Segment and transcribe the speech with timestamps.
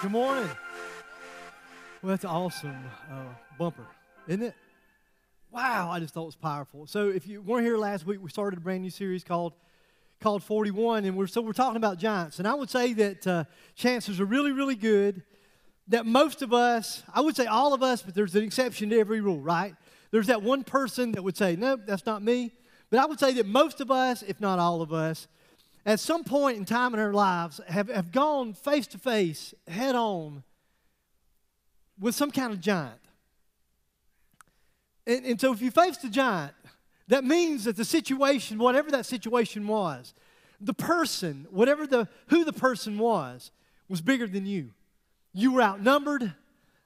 [0.00, 0.48] Good morning.
[2.02, 2.76] Well, that's awesome
[3.10, 3.24] uh,
[3.58, 3.84] bumper,
[4.28, 4.54] isn't it?
[5.50, 6.86] Wow, I just thought it was powerful.
[6.86, 9.54] So, if you weren't here last week, we started a brand new series called
[10.20, 12.38] called 41, and we're so we're talking about giants.
[12.38, 13.44] And I would say that uh,
[13.74, 15.24] chances are really, really good
[15.88, 19.00] that most of us, I would say all of us, but there's an exception to
[19.00, 19.74] every rule, right?
[20.12, 22.52] There's that one person that would say, "Nope, that's not me."
[22.88, 25.26] But I would say that most of us, if not all of us,
[25.88, 29.94] at some point in time in our lives have, have gone face to face, head
[29.94, 30.42] on,
[31.98, 33.00] with some kind of giant.
[35.06, 36.52] And, and so if you faced a giant,
[37.08, 40.12] that means that the situation, whatever that situation was,
[40.60, 43.50] the person, whatever the who the person was,
[43.88, 44.72] was bigger than you.
[45.32, 46.34] You were outnumbered.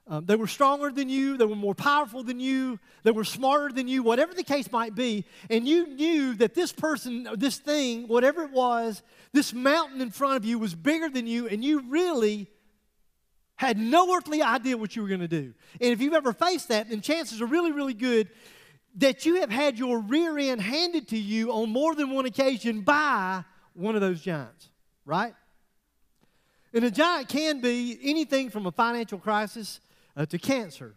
[0.05, 3.73] Um, they were stronger than you, they were more powerful than you, they were smarter
[3.73, 5.25] than you, whatever the case might be.
[5.49, 9.01] And you knew that this person, this thing, whatever it was,
[9.31, 12.49] this mountain in front of you was bigger than you, and you really
[13.55, 15.53] had no earthly idea what you were going to do.
[15.79, 18.29] And if you've ever faced that, then chances are really, really good
[18.95, 22.81] that you have had your rear end handed to you on more than one occasion
[22.81, 24.69] by one of those giants,
[25.05, 25.33] right?
[26.73, 29.79] And a giant can be anything from a financial crisis
[30.15, 30.95] uh, to cancer,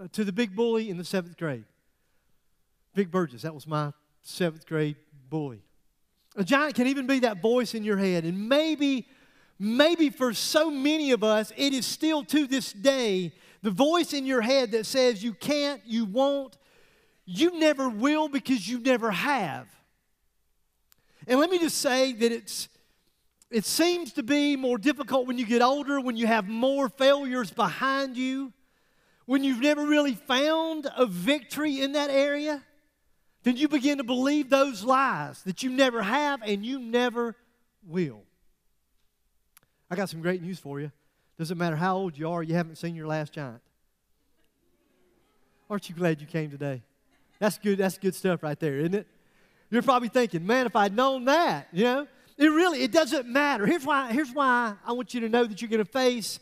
[0.00, 1.64] uh, to the big bully in the seventh grade.
[2.94, 4.96] Big Burgess, that was my seventh grade
[5.28, 5.62] bully.
[6.36, 8.24] A giant can even be that voice in your head.
[8.24, 9.06] And maybe,
[9.58, 14.26] maybe for so many of us, it is still to this day the voice in
[14.26, 16.56] your head that says you can't, you won't,
[17.24, 19.66] you never will because you never have.
[21.26, 22.68] And let me just say that it's
[23.50, 27.50] it seems to be more difficult when you get older, when you have more failures
[27.50, 28.52] behind you,
[29.24, 32.62] when you've never really found a victory in that area.
[33.44, 37.36] Then you begin to believe those lies that you never have and you never
[37.86, 38.22] will.
[39.88, 40.90] I got some great news for you.
[41.38, 43.60] Doesn't matter how old you are, you haven't seen your last giant.
[45.70, 46.82] Aren't you glad you came today?
[47.38, 49.06] That's good, that's good stuff right there, isn't it?
[49.70, 52.06] You're probably thinking, man, if I'd known that, you know,
[52.38, 53.66] it really, it doesn't matter.
[53.66, 56.38] Here's why, here's why I want you to know that you're going to face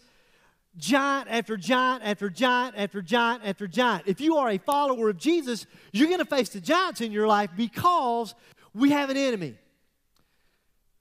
[0.77, 4.04] giant after giant after giant after giant after giant.
[4.06, 7.28] If you are a follower of Jesus, you're going to face the giants in your
[7.28, 8.34] life because
[8.75, 9.54] we have an enemy.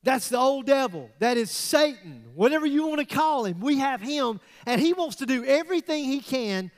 [0.03, 1.09] That's the old devil.
[1.19, 2.25] That is Satan.
[2.35, 4.41] Whatever you want to call him, we have him.
[4.65, 6.71] And he wants to do everything he can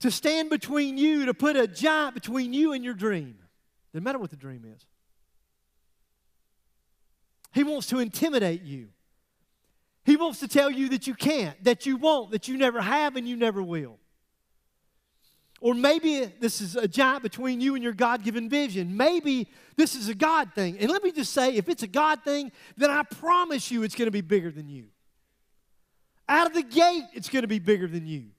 [0.00, 3.36] to stand between you, to put a giant between you and your dream.
[3.92, 4.86] Doesn't matter what the dream is.
[7.52, 8.88] He wants to intimidate you.
[10.04, 13.16] He wants to tell you that you can't, that you won't, that you never have,
[13.16, 13.98] and you never will.
[15.60, 18.96] Or maybe this is a giant between you and your God given vision.
[18.96, 20.78] Maybe this is a God thing.
[20.78, 23.94] And let me just say if it's a God thing, then I promise you it's
[23.94, 24.86] going to be bigger than you.
[26.28, 28.30] Out of the gate, it's going to be bigger than you.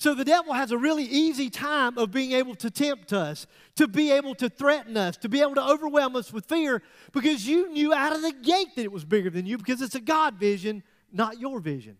[0.00, 3.46] So the devil has a really easy time of being able to tempt us,
[3.76, 6.80] to be able to threaten us, to be able to overwhelm us with fear
[7.12, 9.94] because you knew out of the gate that it was bigger than you because it's
[9.94, 11.98] a God vision, not your vision.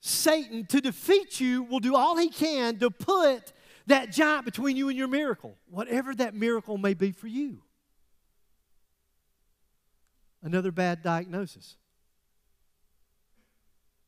[0.00, 3.54] Satan, to defeat you, will do all he can to put
[3.86, 7.62] that giant between you and your miracle, whatever that miracle may be for you.
[10.42, 11.78] Another bad diagnosis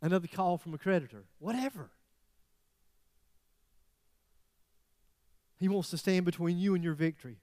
[0.03, 1.91] another call from a creditor, whatever.
[5.59, 7.37] He wants to stand between you and your victory,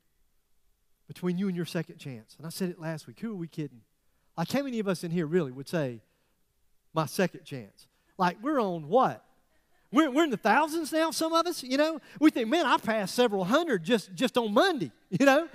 [1.07, 2.35] between you and your second chance.
[2.37, 3.20] And I said it last week.
[3.20, 3.81] Who are we kidding?
[4.35, 6.02] Like, how many of us in here really would say,
[6.93, 7.87] my second chance?
[8.17, 9.23] Like, we're on what?
[9.91, 11.99] We're, we're in the thousands now, some of us, you know?
[12.20, 15.47] We think, man, I passed several hundred just, just on Monday, you know?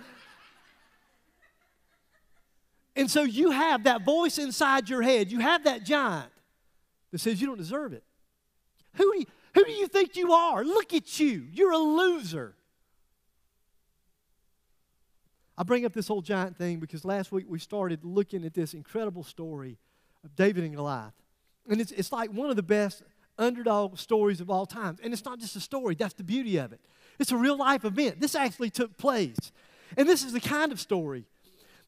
[2.94, 5.32] And so you have that voice inside your head.
[5.32, 6.31] You have that giant
[7.12, 8.02] that says you don't deserve it.
[8.94, 10.64] Who do you, who do you think you are?
[10.64, 11.46] Look at you.
[11.52, 12.56] You're a loser.
[15.56, 18.74] I bring up this whole giant thing because last week we started looking at this
[18.74, 19.78] incredible story
[20.24, 21.12] of David and Goliath.
[21.68, 23.02] And it's, it's like one of the best
[23.38, 24.96] underdog stories of all time.
[25.02, 26.80] And it's not just a story, that's the beauty of it.
[27.18, 28.20] It's a real life event.
[28.20, 29.52] This actually took place.
[29.96, 31.26] And this is the kind of story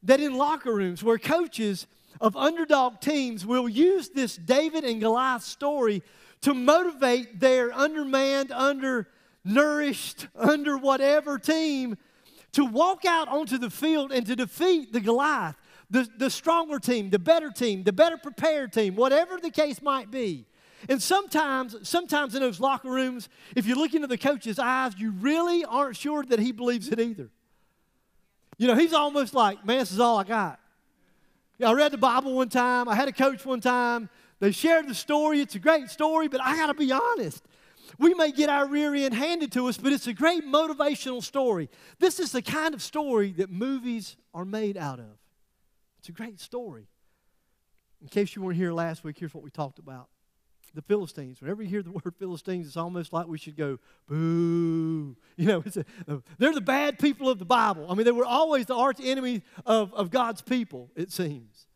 [0.02, 1.86] that in locker rooms where coaches
[2.20, 6.02] of underdog teams will use this David and Goliath story
[6.42, 11.96] to motivate their undermanned, undernourished, under whatever team
[12.52, 15.56] to walk out onto the field and to defeat the Goliath,
[15.90, 20.10] the, the stronger team, the better team, the better prepared team, whatever the case might
[20.10, 20.46] be.
[20.88, 25.12] And sometimes, sometimes in those locker rooms, if you look into the coach's eyes, you
[25.12, 27.30] really aren't sure that he believes it either.
[28.58, 30.60] You know, he's almost like, man, this is all I got.
[31.62, 32.88] I read the Bible one time.
[32.88, 34.08] I had a coach one time.
[34.40, 35.40] They shared the story.
[35.40, 37.44] It's a great story, but I got to be honest.
[37.98, 41.70] We may get our rear end handed to us, but it's a great motivational story.
[41.98, 45.18] This is the kind of story that movies are made out of.
[45.98, 46.88] It's a great story.
[48.02, 50.08] In case you weren't here last week, here's what we talked about
[50.74, 51.40] the Philistines.
[51.40, 53.78] Whenever you hear the word Philistines, it's almost like we should go,
[54.08, 55.16] boo.
[55.36, 55.64] You know,
[56.06, 57.86] a, they're the bad people of the Bible.
[57.90, 61.66] I mean, they were always the arch enemy of, of God's people, it seems.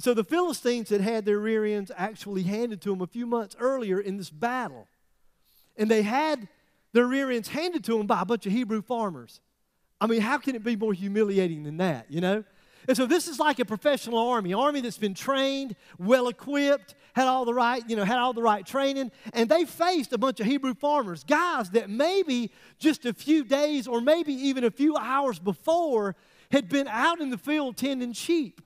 [0.00, 3.54] So the Philistines had had their rear ends actually handed to them a few months
[3.60, 4.88] earlier in this battle.
[5.76, 6.48] And they had
[6.92, 9.40] their rear ends handed to them by a bunch of Hebrew farmers.
[10.00, 12.42] I mean, how can it be more humiliating than that, you know?
[12.88, 17.26] And so this is like a professional army, army that's been trained, well equipped, had
[17.26, 20.40] all the right, you know, had all the right training, and they faced a bunch
[20.40, 24.96] of Hebrew farmers, guys that maybe just a few days or maybe even a few
[24.96, 26.16] hours before
[26.50, 28.60] had been out in the field tending sheep.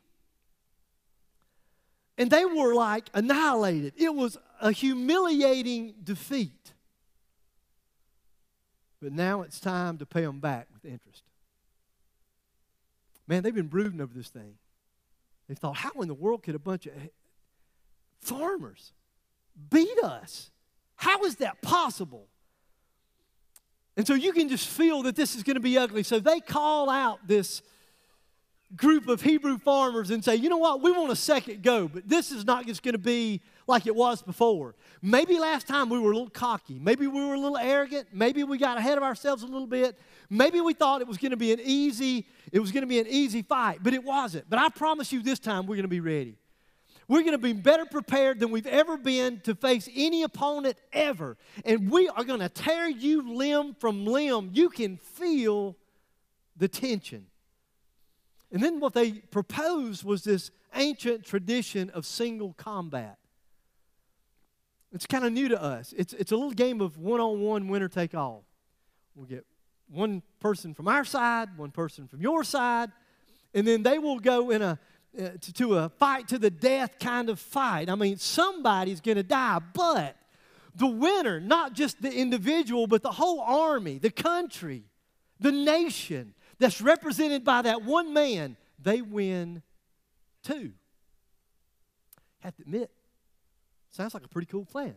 [2.18, 3.92] And they were like annihilated.
[3.96, 6.72] It was a humiliating defeat.
[9.02, 11.22] But now it's time to pay them back with interest.
[13.28, 14.55] Man, they've been brooding over this thing.
[15.49, 16.93] They thought, how in the world could a bunch of
[18.20, 18.93] farmers
[19.70, 20.50] beat us?
[20.96, 22.26] How is that possible?
[23.96, 26.02] And so you can just feel that this is going to be ugly.
[26.02, 27.62] So they call out this
[28.75, 32.08] group of Hebrew farmers and say, you know what, we want a second go, but
[32.08, 34.74] this is not just going to be like it was before.
[35.02, 36.78] Maybe last time we were a little cocky.
[36.78, 38.08] Maybe we were a little arrogant.
[38.12, 39.98] Maybe we got ahead of ourselves a little bit.
[40.30, 43.00] Maybe we thought it was going to be an easy, it was going to be
[43.00, 44.48] an easy fight, but it wasn't.
[44.48, 46.38] But I promise you this time we're going to be ready.
[47.08, 51.36] We're going to be better prepared than we've ever been to face any opponent ever.
[51.64, 54.50] And we are going to tear you limb from limb.
[54.52, 55.76] You can feel
[56.56, 57.26] the tension.
[58.50, 63.18] And then what they proposed was this ancient tradition of single combat.
[64.96, 65.93] It's kind of new to us.
[65.96, 68.44] It's, it's a little game of one on one, winner take all.
[69.14, 69.44] We'll get
[69.88, 72.90] one person from our side, one person from your side,
[73.52, 74.78] and then they will go in a
[75.19, 77.88] uh, to, to a fight to the death kind of fight.
[77.90, 80.16] I mean, somebody's going to die, but
[80.75, 84.84] the winner, not just the individual, but the whole army, the country,
[85.40, 89.62] the nation that's represented by that one man, they win
[90.42, 90.72] too.
[92.40, 92.90] Have to admit,
[93.96, 94.94] sounds like a pretty cool plan.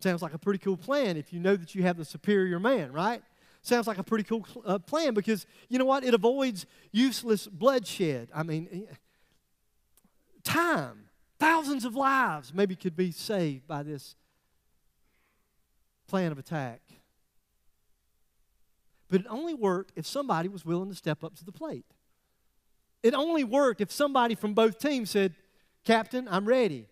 [0.00, 2.92] Sounds like a pretty cool plan if you know that you have the superior man,
[2.92, 3.22] right?
[3.64, 6.04] sounds like a pretty cool uh, plan because you know what?
[6.04, 8.28] It avoids useless bloodshed.
[8.34, 8.94] I mean, eh,
[10.44, 11.06] time,
[11.38, 14.16] thousands of lives maybe could be saved by this
[16.06, 16.82] plan of attack.
[19.08, 21.86] But it only worked if somebody was willing to step up to the plate.
[23.02, 25.34] It only worked if somebody from both teams said,
[25.84, 26.86] Captain, I'm ready.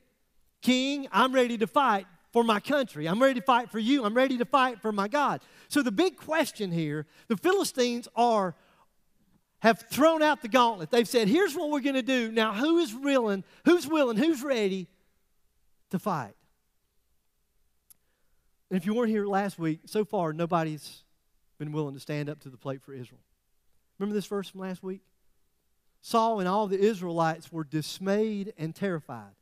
[0.62, 3.06] King, I'm ready to fight for my country.
[3.06, 4.04] I'm ready to fight for you.
[4.04, 5.42] I'm ready to fight for my God.
[5.68, 8.54] So the big question here, the Philistines are
[9.58, 10.90] have thrown out the gauntlet.
[10.90, 12.32] They've said, "Here's what we're going to do.
[12.32, 13.44] Now who is willing?
[13.64, 14.16] Who's willing?
[14.16, 14.88] Who's ready
[15.90, 16.34] to fight?"
[18.70, 21.04] And if you weren't here last week, so far nobody's
[21.58, 23.20] been willing to stand up to the plate for Israel.
[23.98, 25.02] Remember this verse from last week?
[26.00, 29.34] Saul and all the Israelites were dismayed and terrified.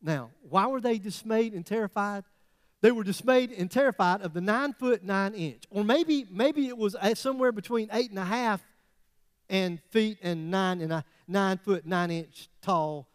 [0.00, 2.24] Now, why were they dismayed and terrified?
[2.80, 6.78] They were dismayed and terrified of the nine foot nine inch, or maybe maybe it
[6.78, 8.62] was somewhere between eight and a half
[9.50, 13.08] and feet and nine and a nine foot nine inch tall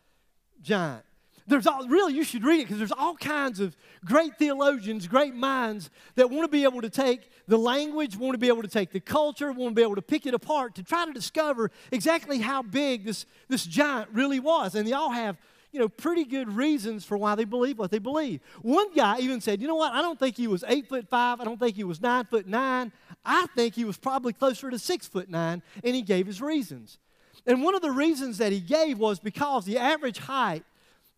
[0.62, 1.06] giant.
[1.46, 3.76] There's all, really, you should read it because there's all kinds of
[4.06, 8.38] great theologians, great minds that want to be able to take the language, want to
[8.38, 10.84] be able to take the culture, want to be able to pick it apart to
[10.84, 14.76] try to discover exactly how big this, this giant really was.
[14.76, 15.38] And they all have
[15.74, 18.42] you know, pretty good reasons for why they believe what they believe.
[18.62, 21.42] One guy even said, you know what, I don't think he was eight foot five,
[21.42, 22.92] I don't think he was nine foot nine,
[23.26, 27.00] I think he was probably closer to six foot nine, and he gave his reasons.
[27.48, 30.64] And one of the reasons that he gave was because the average height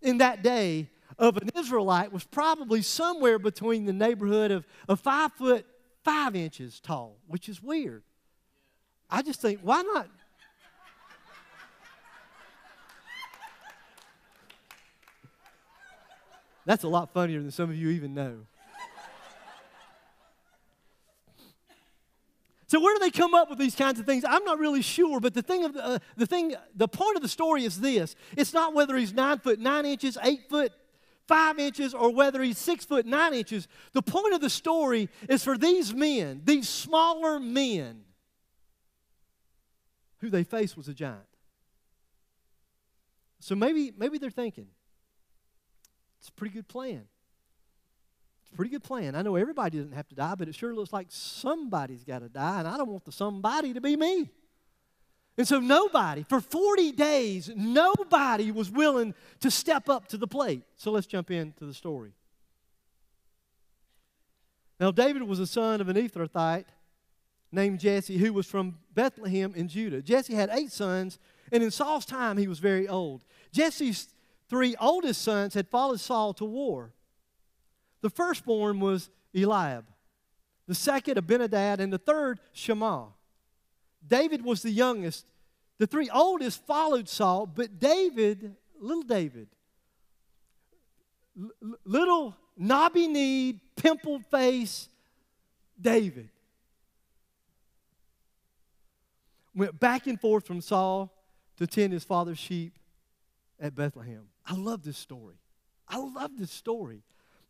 [0.02, 5.34] in that day of an Israelite was probably somewhere between the neighborhood of, of five
[5.34, 5.66] foot
[6.04, 8.04] five inches tall, which is weird.
[9.10, 10.10] I just think, why not?
[16.66, 18.48] That's a lot funnier than some of you even know.
[22.68, 24.26] So where do they come up with these kinds of things?
[24.28, 27.22] I'm not really sure, but the thing of the, uh, the thing, the point of
[27.22, 30.74] the story is this: it's not whether he's nine foot nine inches, eight foot
[31.28, 33.68] five inches, or whether he's six foot nine inches.
[33.94, 38.02] The point of the story is for these men, these smaller men,
[40.20, 41.22] who they faced was a giant.
[43.40, 44.68] So maybe, maybe they're thinking,
[46.26, 47.04] it's a pretty good plan
[48.42, 49.16] It's a pretty good plan.
[49.16, 52.30] I know everybody doesn't have to die, but it sure looks like somebody's got to
[52.30, 54.32] die, and I don't want the somebody to be me.
[55.38, 60.64] And so, nobody, for 40 days, nobody was willing to step up to the plate.
[60.78, 62.14] So, let's jump into the story.
[64.80, 66.66] Now, David was a son of an Ephrathite
[67.52, 70.02] named Jesse, who was from Bethlehem in Judah.
[70.02, 71.20] Jesse had eight sons,
[71.52, 73.24] and in Saul's time, he was very old.
[73.52, 74.08] Jesse's
[74.50, 76.94] three oldest sons had followed Saul to war.
[78.02, 79.86] The firstborn was Eliab,
[80.68, 83.08] the second, Abinadab, and the third, Shammah.
[84.08, 85.26] David was the youngest.
[85.78, 89.48] The three oldest followed Saul, but David, little David,
[91.84, 94.88] little knobby kneed, pimpled face
[95.80, 96.30] David,
[99.54, 101.12] went back and forth from Saul
[101.58, 102.78] to tend his father's sheep
[103.60, 104.28] at Bethlehem.
[104.46, 105.36] I love this story.
[105.88, 107.04] I love this story.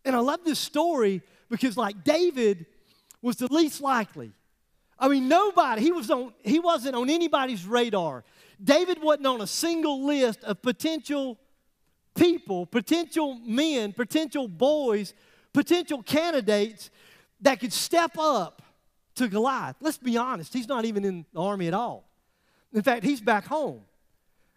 [0.04, 2.66] And I love this story because, like, David
[3.22, 4.32] was the least likely.
[4.98, 8.24] I mean, nobody, he, was on, he wasn't on anybody's radar.
[8.64, 11.38] David wasn't on a single list of potential
[12.16, 15.14] people, potential men, potential boys,
[15.54, 16.90] potential candidates
[17.42, 18.62] that could step up
[19.16, 19.76] to Goliath.
[19.82, 22.08] Let's be honest, he's not even in the army at all.
[22.74, 23.82] In fact, he's back home.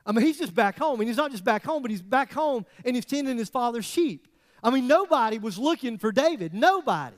[0.08, 1.00] I mean, he's just back home.
[1.00, 3.84] And he's not just back home, but he's back home and he's tending his father's
[3.84, 4.26] sheep.
[4.64, 6.54] I mean, nobody was looking for David.
[6.54, 7.14] Nobody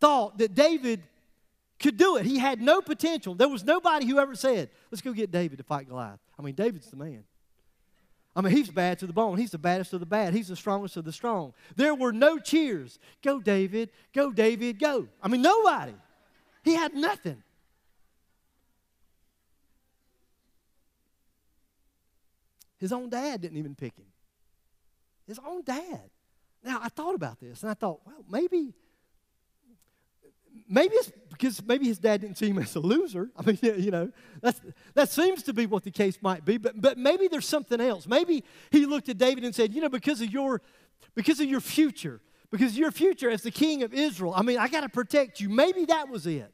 [0.00, 1.00] thought that David
[1.78, 2.26] could do it.
[2.26, 3.36] He had no potential.
[3.36, 6.18] There was nobody who ever said, let's go get David to fight Goliath.
[6.36, 7.22] I mean, David's the man.
[8.34, 9.38] I mean, he's bad to the bone.
[9.38, 10.34] He's the baddest of the bad.
[10.34, 11.54] He's the strongest of the strong.
[11.76, 12.98] There were no cheers.
[13.22, 13.90] Go, David.
[14.12, 14.78] Go, David.
[14.78, 15.06] Go.
[15.22, 15.94] I mean, nobody.
[16.64, 17.42] He had nothing.
[22.82, 24.06] His own dad didn't even pick him.
[25.28, 26.10] His own dad.
[26.64, 28.74] Now, I thought about this and I thought, well, maybe,
[30.68, 33.30] maybe it's because maybe his dad didn't see him as a loser.
[33.36, 34.10] I mean, you know,
[34.40, 34.60] that's,
[34.94, 38.08] that seems to be what the case might be, but, but maybe there's something else.
[38.08, 40.60] Maybe he looked at David and said, you know, because of your,
[41.14, 42.20] because of your future,
[42.50, 45.48] because your future as the king of Israel, I mean, I got to protect you.
[45.48, 46.52] Maybe that was it.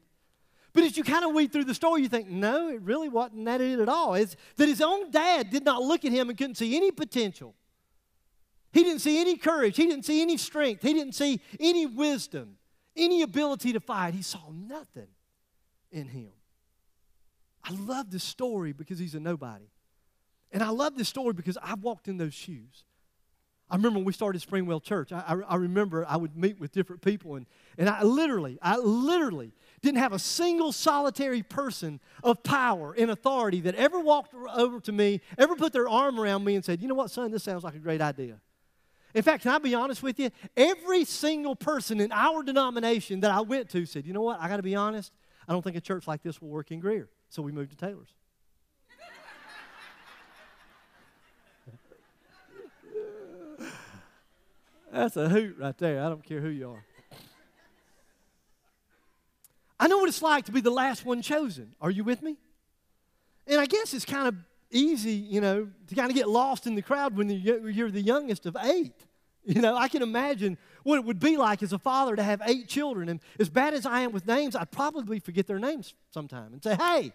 [0.73, 3.45] But as you kind of weed through the story, you think, no, it really wasn't
[3.45, 4.13] that it at all.
[4.13, 7.55] It's that his own dad did not look at him and couldn't see any potential.
[8.71, 9.77] He didn't see any courage.
[9.77, 10.83] He didn't see any strength.
[10.83, 12.57] He didn't see any wisdom,
[12.95, 14.13] any ability to fight.
[14.13, 15.07] He saw nothing
[15.91, 16.29] in him.
[17.63, 19.69] I love this story because he's a nobody.
[20.51, 22.83] And I love this story because I've walked in those shoes.
[23.69, 26.71] I remember when we started Springwell Church, I, I, I, remember I would meet with
[26.71, 27.45] different people, and,
[27.77, 33.61] and I literally, I literally didn't have a single solitary person of power and authority
[33.61, 36.87] that ever walked over to me, ever put their arm around me and said, You
[36.87, 38.39] know what, son, this sounds like a great idea.
[39.13, 40.29] In fact, can I be honest with you?
[40.55, 44.47] Every single person in our denomination that I went to said, you know what, I
[44.47, 45.11] got to be honest,
[45.47, 47.09] I don't think a church like this will work in Greer.
[47.29, 48.13] So we moved to Taylors.
[54.91, 56.03] That's a hoot right there.
[56.03, 56.85] I don't care who you are.
[59.79, 61.73] I know what it's like to be the last one chosen.
[61.79, 62.37] Are you with me?
[63.47, 64.35] And I guess it's kind of
[64.71, 68.45] easy, you know, to kind of get lost in the crowd when you're the youngest
[68.45, 68.93] of eight.
[69.45, 72.41] You know, I can imagine what it would be like as a father to have
[72.45, 73.09] eight children.
[73.09, 76.61] And as bad as I am with names, I'd probably forget their names sometime and
[76.61, 77.13] say, hey,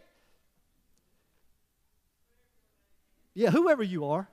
[3.35, 4.27] yeah, whoever you are,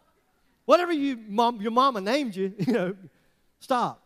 [0.65, 2.95] whatever you mom, your mama named you, you know,
[3.59, 4.01] stop.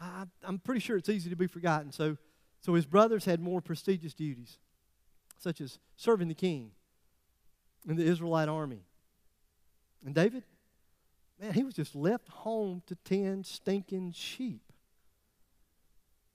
[0.00, 1.92] I, I'm pretty sure it's easy to be forgotten.
[1.92, 2.16] So,
[2.60, 4.58] so his brothers had more prestigious duties,
[5.38, 6.72] such as serving the king,
[7.88, 8.82] in the Israelite army.
[10.04, 10.44] And David,
[11.40, 14.62] man, he was just left home to tend stinking sheep.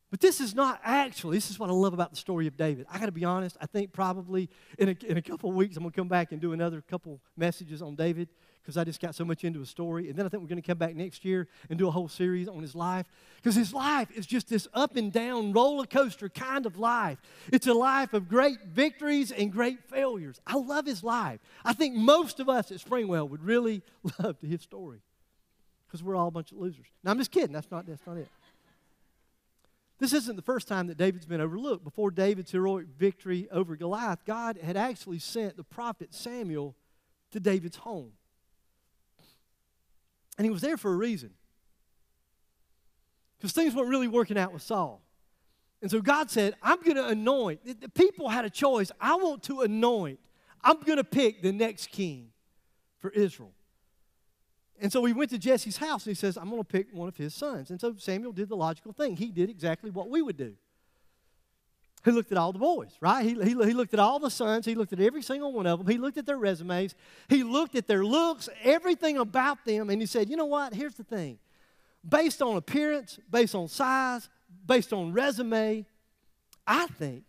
[0.09, 2.85] But this is not actually, this is what I love about the story of David.
[2.91, 5.83] I got to be honest, I think probably in a, in a couple weeks I'm
[5.83, 8.27] going to come back and do another couple messages on David
[8.61, 10.09] because I just got so much into his story.
[10.09, 12.07] And then I think we're going to come back next year and do a whole
[12.07, 16.29] series on his life because his life is just this up and down roller coaster
[16.29, 17.17] kind of life.
[17.51, 20.39] It's a life of great victories and great failures.
[20.45, 21.39] I love his life.
[21.65, 23.81] I think most of us at Springwell would really
[24.19, 25.01] love his story.
[25.87, 26.85] because we're all a bunch of losers.
[27.03, 27.51] Now, I'm just kidding.
[27.53, 28.27] That's not, that's not it.
[30.01, 31.83] This isn't the first time that David's been overlooked.
[31.83, 36.75] Before David's heroic victory over Goliath, God had actually sent the prophet Samuel
[37.31, 38.13] to David's home.
[40.41, 41.29] And he was there for a reason.
[43.37, 45.03] Because things weren't really working out with Saul.
[45.83, 47.79] And so God said, I'm going to anoint.
[47.79, 48.91] The people had a choice.
[48.99, 50.19] I want to anoint.
[50.63, 52.29] I'm going to pick the next king
[52.97, 53.51] for Israel.
[54.79, 57.07] And so he went to Jesse's house and he says, I'm going to pick one
[57.07, 57.69] of his sons.
[57.69, 59.17] And so Samuel did the logical thing.
[59.17, 60.55] He did exactly what we would do.
[62.03, 63.23] He looked at all the boys, right?
[63.23, 64.65] He, he, he looked at all the sons.
[64.65, 65.87] He looked at every single one of them.
[65.87, 66.95] He looked at their resumes.
[67.29, 69.89] He looked at their looks, everything about them.
[69.89, 70.73] And he said, You know what?
[70.73, 71.37] Here's the thing.
[72.07, 74.29] Based on appearance, based on size,
[74.65, 75.85] based on resume,
[76.65, 77.23] I think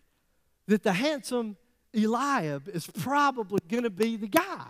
[0.69, 1.57] that the handsome
[1.95, 4.65] Eliab is probably going to be the guy.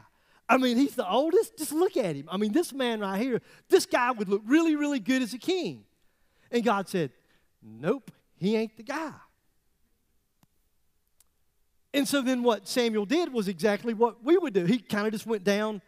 [0.49, 1.57] I mean, he's the oldest.
[1.57, 2.29] Just look at him.
[2.29, 5.39] I mean, this man right here, this guy would look really, really good as a
[5.39, 5.85] king.
[6.51, 7.13] And God said,
[7.63, 9.13] Nope, he ain't the guy.
[11.95, 14.65] And so then what Samuel did was exactly what we would do.
[14.65, 15.83] He kind of just went down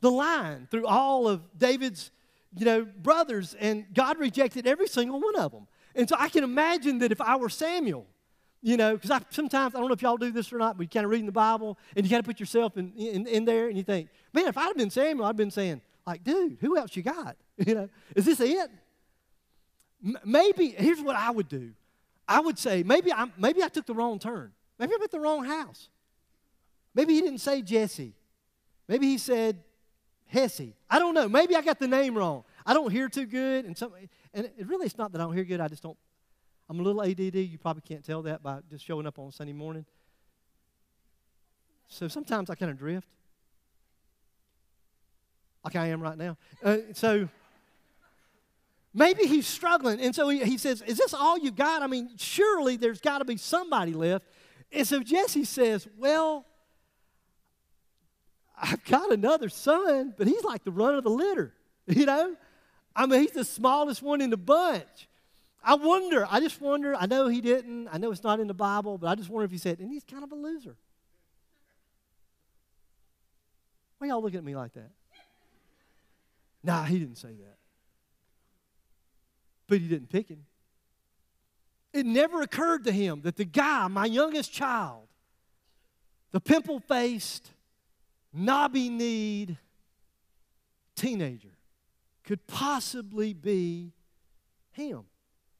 [0.00, 2.10] the line through all of David's,
[2.56, 5.66] you know, brothers, and God rejected every single one of them.
[5.94, 8.06] And so I can imagine that if I were Samuel,
[8.62, 10.82] you know, because I sometimes, I don't know if y'all do this or not, but
[10.84, 13.26] you kind of read in the Bible and you kind of put yourself in, in,
[13.26, 16.24] in there and you think, man, if I'd have been Samuel, I'd been saying, like,
[16.24, 17.36] dude, who else you got?
[17.66, 18.70] You know, is this it?
[20.02, 21.72] M- maybe, here's what I would do.
[22.26, 24.52] I would say, maybe I, maybe I took the wrong turn.
[24.80, 25.90] Maybe I'm at the wrong house.
[26.94, 28.14] Maybe he didn't say Jesse.
[28.88, 29.62] Maybe he said
[30.26, 30.72] Hesse.
[30.88, 31.28] I don't know.
[31.28, 32.44] Maybe I got the name wrong.
[32.66, 33.92] I don't hear too good, and some,
[34.34, 35.60] and it really it's not that I don't hear good.
[35.60, 35.98] I just don't
[36.68, 37.34] I'm a little ADD.
[37.34, 39.84] You probably can't tell that by just showing up on Sunday morning.
[41.88, 43.08] So sometimes I kind of drift,
[45.64, 46.36] like I am right now.
[46.64, 47.28] Uh, so
[48.94, 50.00] maybe he's struggling.
[50.00, 51.82] And so he, he says, Is this all you got?
[51.82, 54.24] I mean, surely there's got to be somebody left.
[54.72, 56.46] And so Jesse says, Well,
[58.60, 61.54] I've got another son, but he's like the run of the litter,
[61.86, 62.36] you know?
[62.94, 65.08] I mean, he's the smallest one in the bunch.
[65.62, 68.54] I wonder, I just wonder, I know he didn't, I know it's not in the
[68.54, 70.76] Bible, but I just wonder if he said, and he's kind of a loser.
[73.98, 74.90] Why y'all looking at me like that?
[76.62, 77.56] Nah, he didn't say that.
[79.66, 80.46] But he didn't pick him.
[81.92, 85.08] It never occurred to him that the guy, my youngest child,
[86.30, 87.50] the pimple faced,
[88.32, 89.58] knobby kneed
[90.94, 91.56] teenager,
[92.24, 93.92] could possibly be
[94.72, 95.04] him.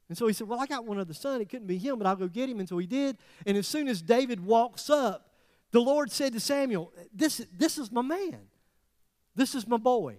[0.07, 1.41] And so he said, Well, I got one other son.
[1.41, 2.59] It couldn't be him, but I'll go get him.
[2.59, 3.17] And so he did.
[3.45, 5.29] And as soon as David walks up,
[5.71, 8.39] the Lord said to Samuel, This, this is my man.
[9.35, 10.17] This is my boy.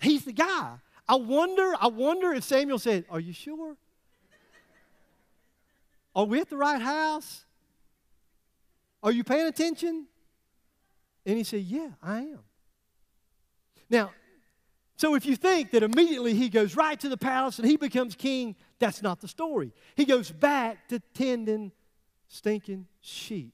[0.00, 0.78] He's the guy.
[1.08, 3.76] I wonder, I wonder if Samuel said, Are you sure?
[6.14, 7.44] Are we at the right house?
[9.02, 10.06] Are you paying attention?
[11.26, 12.40] And he said, Yeah, I am.
[13.90, 14.10] Now,
[14.96, 18.14] so if you think that immediately he goes right to the palace and he becomes
[18.14, 19.72] king, that's not the story.
[19.96, 21.72] He goes back to tending
[22.28, 23.52] stinking sheep.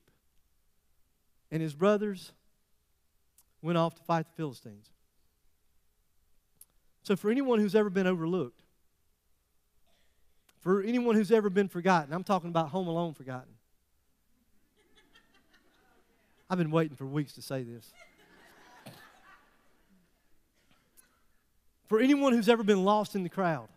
[1.50, 2.32] And his brothers
[3.62, 4.90] went off to fight the Philistines.
[7.02, 8.59] So, for anyone who's ever been overlooked,
[10.60, 13.52] for anyone who's ever been forgotten, I'm talking about Home Alone forgotten.
[16.48, 17.92] I've been waiting for weeks to say this.
[21.86, 23.68] For anyone who's ever been lost in the crowd,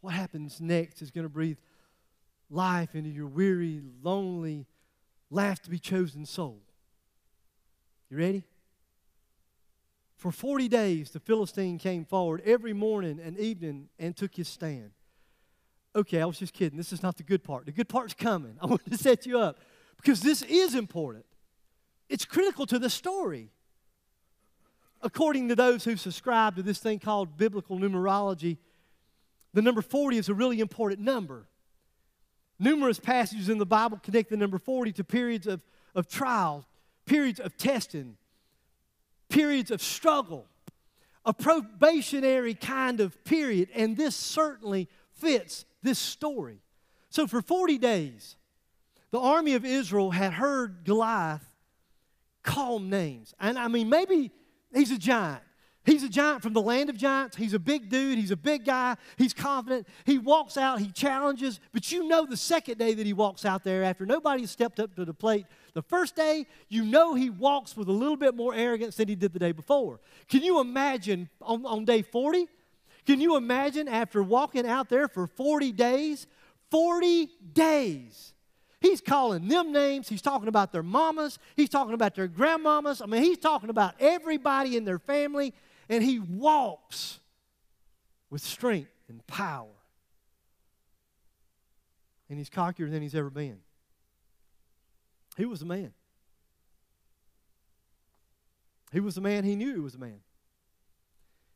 [0.00, 1.58] what happens next is going to breathe
[2.50, 4.66] life into your weary, lonely,
[5.30, 6.60] last to be chosen soul.
[8.10, 8.44] You ready?
[10.24, 14.92] For 40 days, the Philistine came forward every morning and evening and took his stand.
[15.94, 16.78] Okay, I was just kidding.
[16.78, 17.66] This is not the good part.
[17.66, 18.56] The good part's coming.
[18.62, 19.58] I want to set you up
[19.98, 21.26] because this is important.
[22.08, 23.50] It's critical to the story
[25.02, 28.56] according to those who subscribe to this thing called biblical numerology,
[29.52, 31.48] the number 40 is a really important number.
[32.58, 35.60] Numerous passages in the Bible connect the number 40 to periods of,
[35.94, 36.66] of trial,
[37.04, 38.16] periods of testing,
[39.28, 40.46] periods of struggle,
[41.24, 46.60] a probationary kind of period, and this certainly fits this story.
[47.10, 48.36] So, for 40 days,
[49.10, 51.44] the army of Israel had heard Goliath
[52.42, 53.34] call names.
[53.38, 54.32] And I mean, maybe
[54.74, 55.42] He's a giant.
[55.84, 57.36] He's a giant from the land of giants.
[57.36, 58.18] He's a big dude.
[58.18, 58.96] He's a big guy.
[59.18, 59.86] He's confident.
[60.04, 61.60] He walks out, he challenges.
[61.72, 64.96] But you know the second day that he walks out there after nobody stepped up
[64.96, 65.44] to the plate,
[65.74, 69.14] the first day, you know he walks with a little bit more arrogance than he
[69.14, 70.00] did the day before.
[70.28, 72.48] Can you imagine on, on day 40?
[73.06, 76.26] Can you imagine after walking out there for 40 days?
[76.70, 78.32] 40 days.
[78.80, 80.08] He's calling them names.
[80.08, 81.38] He's talking about their mamas.
[81.56, 83.02] He's talking about their grandmamas.
[83.02, 85.52] I mean, he's talking about everybody in their family
[85.88, 87.20] and he walks
[88.30, 89.68] with strength and power.
[92.28, 93.58] And he's cockier than he's ever been.
[95.36, 95.92] He was a man.
[98.92, 100.20] He was the man, he knew he was a man.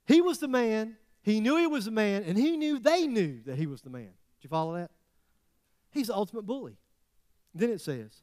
[0.07, 3.41] He was the man, he knew he was a man, and he knew they knew
[3.47, 4.03] that he was the man.
[4.03, 4.91] Did you follow that?
[5.91, 6.77] He's the ultimate bully.
[7.55, 8.23] Then it says,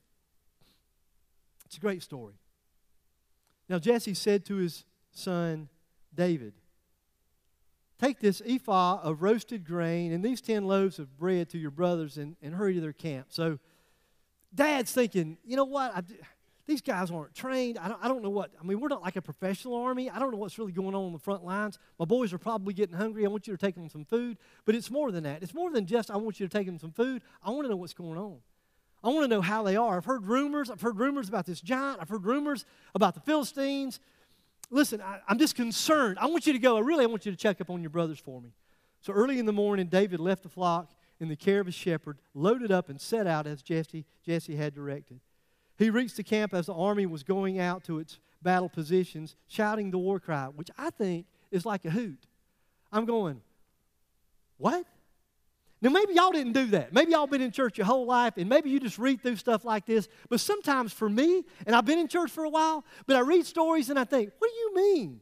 [1.66, 2.36] it's a great story.
[3.70, 5.70] Now Jesse said to his son
[6.16, 6.54] David,
[8.00, 12.18] Take this ephah of roasted grain and these 10 loaves of bread to your brothers
[12.18, 13.28] and, and hurry to their camp.
[13.30, 13.58] So,
[14.54, 15.96] dad's thinking, you know what?
[15.96, 16.04] I,
[16.66, 17.78] these guys aren't trained.
[17.78, 18.52] I don't, I don't know what.
[18.60, 20.10] I mean, we're not like a professional army.
[20.10, 21.80] I don't know what's really going on on the front lines.
[21.98, 23.24] My boys are probably getting hungry.
[23.24, 24.38] I want you to take them some food.
[24.66, 25.42] But it's more than that.
[25.42, 27.22] It's more than just, I want you to take them some food.
[27.44, 28.40] I want to know what's going on.
[29.04, 29.98] I want to know how they are.
[29.98, 30.70] I've heard rumors.
[30.70, 32.00] I've heard rumors about this giant.
[32.02, 34.00] I've heard rumors about the Philistines
[34.72, 36.18] listen, I, am just concerned.
[36.20, 36.78] I want you to go.
[36.78, 38.50] I really I want you to check up on your brothers for me.
[39.02, 42.18] So early in the morning, David left the flock in the care of a shepherd,
[42.34, 45.20] loaded up, and set out as Jesse, Jesse had directed.
[45.78, 49.92] He reached the camp as the army was going out to its battle positions, shouting
[49.92, 52.28] the war cry, which I think is like a hoot.
[52.92, 53.42] I'm going,
[54.58, 54.86] what?
[55.82, 56.94] Now, maybe y'all didn't do that.
[56.94, 59.66] Maybe y'all been in church your whole life, and maybe you just read through stuff
[59.66, 60.08] like this.
[60.30, 63.46] But sometimes for me, and I've been in church for a while, but I read
[63.46, 65.22] stories and I think, what do you mean?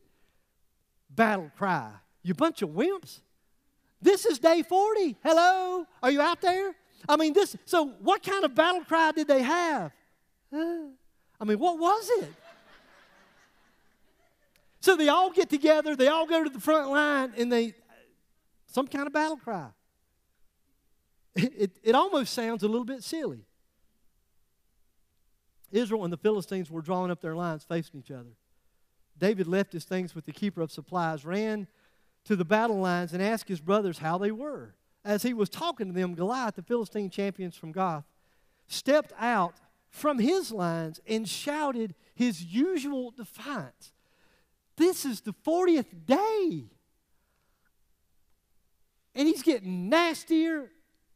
[1.10, 1.92] Battle cry.
[2.22, 3.22] You bunch of wimps.
[4.02, 5.18] This is day 40.
[5.24, 5.86] Hello?
[6.02, 6.76] Are you out there?
[7.10, 9.92] I mean, this, so what kind of battle cry did they have?
[10.54, 12.32] I mean, what was it?
[14.80, 17.74] so they all get together, they all go to the front line, and they,
[18.68, 19.70] some kind of battle cry.
[21.36, 23.46] It, it, almost sounds a little bit silly.
[25.72, 28.36] Israel and the Philistines were drawing up their lines facing each other.
[29.18, 31.68] David left his things with the keeper of supplies, ran
[32.26, 34.76] to the battle lines, and asked his brothers how they were.
[35.04, 38.06] As he was talking to them, Goliath, the Philistine champions from Gath,
[38.68, 39.56] stepped out
[39.90, 43.92] from his lines and shouted his usual defiance.
[44.78, 46.66] This is the 40th day.
[49.16, 50.72] And he's getting nastier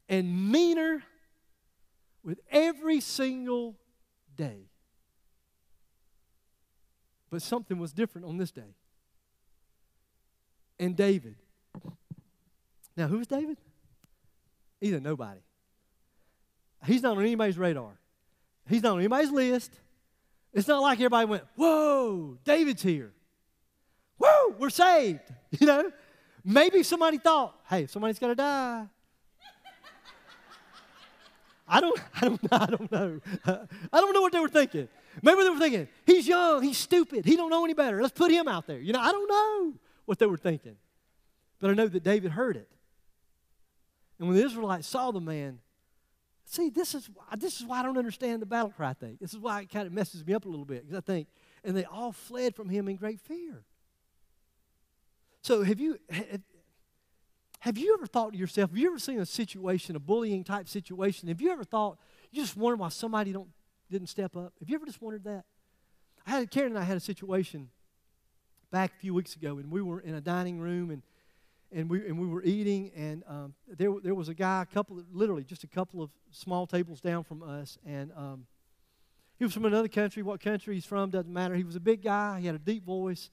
[0.10, 1.04] and meaner
[2.24, 3.76] with every single
[4.36, 4.70] day.
[7.30, 8.76] But something was different on this day.
[10.80, 11.36] And David.
[12.96, 13.58] Now, who's David?
[14.82, 15.41] A nobody.
[16.86, 17.98] He's not on anybody's radar.
[18.70, 19.72] He's not on anybody's list.
[20.54, 23.12] It's not like everybody went, Whoa, David's here.
[24.17, 25.22] Whoa, we're saved.
[25.60, 25.91] You know?
[26.43, 28.86] Maybe somebody thought, hey, somebody's got to die.
[31.67, 33.19] I don't, I don't, I don't know.
[33.45, 34.88] I don't know what they were thinking.
[35.21, 38.01] Maybe they were thinking, he's young, he's stupid, he don't know any better.
[38.01, 38.80] Let's put him out there.
[38.80, 39.73] You know, I don't know
[40.06, 40.77] what they were thinking.
[41.60, 42.69] But I know that David heard it.
[44.19, 45.60] And when the Israelites saw the man,
[46.45, 49.17] see, this is, this is why I don't understand the battle cry thing.
[49.19, 50.86] This is why it kind of messes me up a little bit.
[50.88, 51.27] Because I think,
[51.63, 53.63] and they all fled from him in great fear.
[55.41, 55.99] So have you,
[57.67, 60.69] have you ever thought to yourself, have you ever seen a situation, a bullying type
[60.69, 61.27] situation?
[61.27, 61.97] Have you ever thought,
[62.32, 63.49] you just wonder why somebody don't,
[63.91, 64.53] didn't step up?
[64.62, 65.43] Have you ever just wondered that?
[66.25, 67.67] I had, Karen and I had a situation
[68.71, 71.01] back a few weeks ago, and we were in a dining room, and,
[71.69, 75.03] and, we, and we were eating, and um, there, there was a guy, a couple,
[75.12, 78.45] literally just a couple of small tables down from us, and um,
[79.38, 80.23] he was from another country.
[80.23, 81.56] What country he's from doesn't matter.
[81.56, 82.39] He was a big guy.
[82.39, 83.30] He had a deep voice.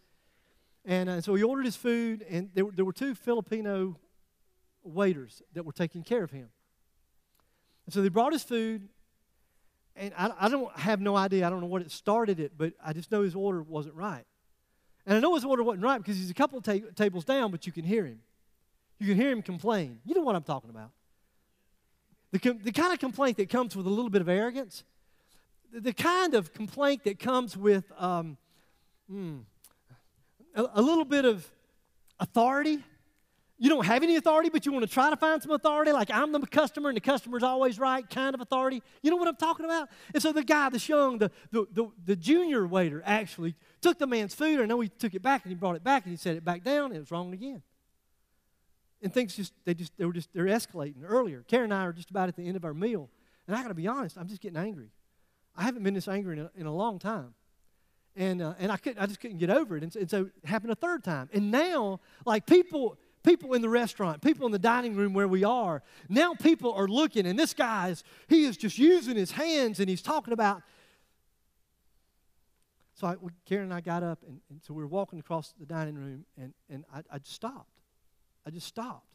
[0.85, 3.97] And uh, so he ordered his food, and there, there were two Filipino
[4.85, 6.49] waiters that were taking care of him.
[7.87, 8.89] And so they brought his food,
[9.97, 11.47] and I, I don't have no idea.
[11.47, 14.25] I don't know what it started it, but I just know his order wasn't right.
[15.07, 17.67] And I know his order wasn't right because he's a couple ta- tables down, but
[17.67, 18.21] you can hear him.
[18.99, 20.01] You can hear him complain.
[20.05, 20.91] You know what I'm talking about.
[22.33, 24.83] The, com- the kind of complaint that comes with a little bit of arrogance,
[25.73, 28.39] the, the kind of complaint that comes with um,
[29.09, 29.41] hmm,
[30.55, 31.47] a, a little bit of
[32.19, 32.79] authority
[33.57, 36.11] you don't have any authority, but you want to try to find some authority, like
[36.11, 38.83] I'm the customer and the customer's always right kind of authority.
[39.03, 39.89] You know what I'm talking about?
[40.13, 44.09] And so the guy, the young, the, the, the, the junior waiter actually took the
[44.09, 44.61] man's food.
[44.61, 46.45] I know he took it back and he brought it back and he set it
[46.45, 47.63] back down and it was wrong again.
[49.03, 51.45] And things just, they just, they were just, they're escalating earlier.
[51.47, 53.09] Karen and I are just about at the end of our meal.
[53.47, 54.91] And I got to be honest, I'm just getting angry.
[55.57, 57.35] I haven't been this angry in a, in a long time.
[58.17, 59.83] And, uh, and I, couldn't, I just couldn't get over it.
[59.83, 61.29] And, and so it happened a third time.
[61.33, 65.43] And now, like people, people in the restaurant, people in the dining room where we
[65.43, 65.83] are.
[66.09, 69.89] Now people are looking, and this guy is, he is just using his hands and
[69.89, 70.63] he's talking about.
[72.93, 75.67] So I, Karen and I got up, and, and, so we were walking across the
[75.67, 77.81] dining room, and, and I, I just stopped.
[78.47, 79.09] I just stopped.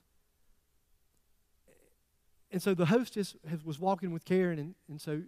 [2.51, 5.21] And so the hostess was walking with Karen, and, and so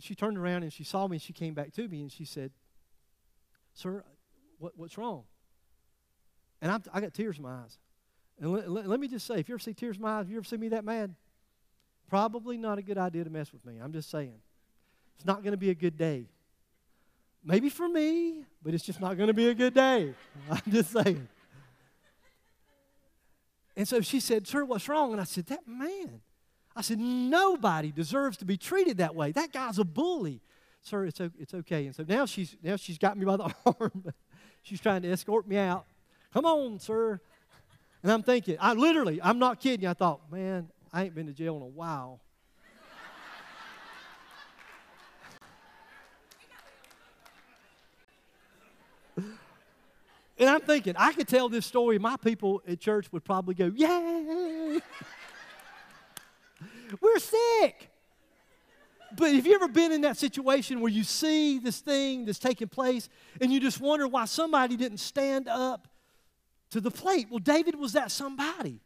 [0.00, 2.24] she turned around and she saw me, and she came back to me, and she
[2.24, 2.50] said,
[3.74, 4.04] Sir,
[4.58, 5.22] what, what's wrong?
[6.60, 7.78] And I'm, i got tears in my eyes.
[8.40, 10.30] And let, let, me just say, if you ever see tears in my eyes, if
[10.30, 11.14] you ever see me that mad,
[12.08, 13.78] probably not a good idea to mess with me.
[13.82, 14.34] I'm just saying.
[15.16, 16.26] It's not going to be a good day.
[17.44, 20.14] Maybe for me, but it's just not going to be a good day.
[20.50, 21.28] I'm just saying.
[23.76, 25.12] And so she said, Sir, what's wrong?
[25.12, 26.20] And I said, That man.
[26.74, 29.32] I said, Nobody deserves to be treated that way.
[29.32, 30.40] That guy's a bully.
[30.82, 31.86] Sir, it's, it's okay.
[31.86, 34.12] And so now she's, now she's got me by the arm.
[34.62, 35.86] she's trying to escort me out.
[36.32, 37.20] Come on, sir.
[38.02, 39.86] And I'm thinking, I literally, I'm not kidding.
[39.86, 42.20] I thought, man, I ain't been to jail in a while.
[49.16, 51.98] and I'm thinking, I could tell this story.
[51.98, 54.80] My people at church would probably go, Yay!
[57.00, 57.88] We're sick.
[59.16, 62.68] But have you ever been in that situation where you see this thing that's taking
[62.68, 63.08] place
[63.40, 65.86] and you just wonder why somebody didn't stand up
[66.72, 67.28] to the plate.
[67.30, 68.80] Well, David was that somebody.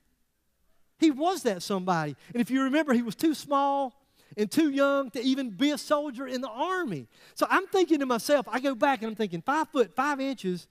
[0.98, 2.16] He was that somebody.
[2.32, 3.94] And if you remember, he was too small
[4.36, 7.06] and too young to even be a soldier in the army.
[7.34, 10.66] So I'm thinking to myself, I go back and I'm thinking, five foot, five inches.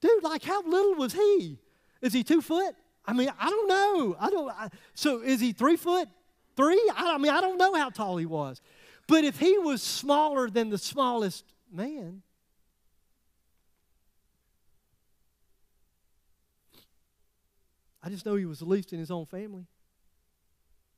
[0.00, 1.58] Dude, like how little was he?
[2.02, 2.74] Is he two foot?
[3.06, 4.16] I mean, I don't know.
[4.18, 4.50] I don't.
[4.50, 6.08] I, so is he three foot?
[6.56, 6.90] Three?
[6.96, 8.60] I, I mean, I don't know how tall he was.
[9.06, 12.22] But if he was smaller than the smallest man,
[18.04, 19.66] I just know he was the least in his own family.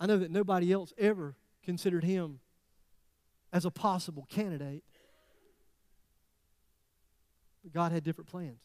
[0.01, 2.41] I know that nobody else ever considered him
[3.53, 4.83] as a possible candidate.
[7.63, 8.59] But God had different plans.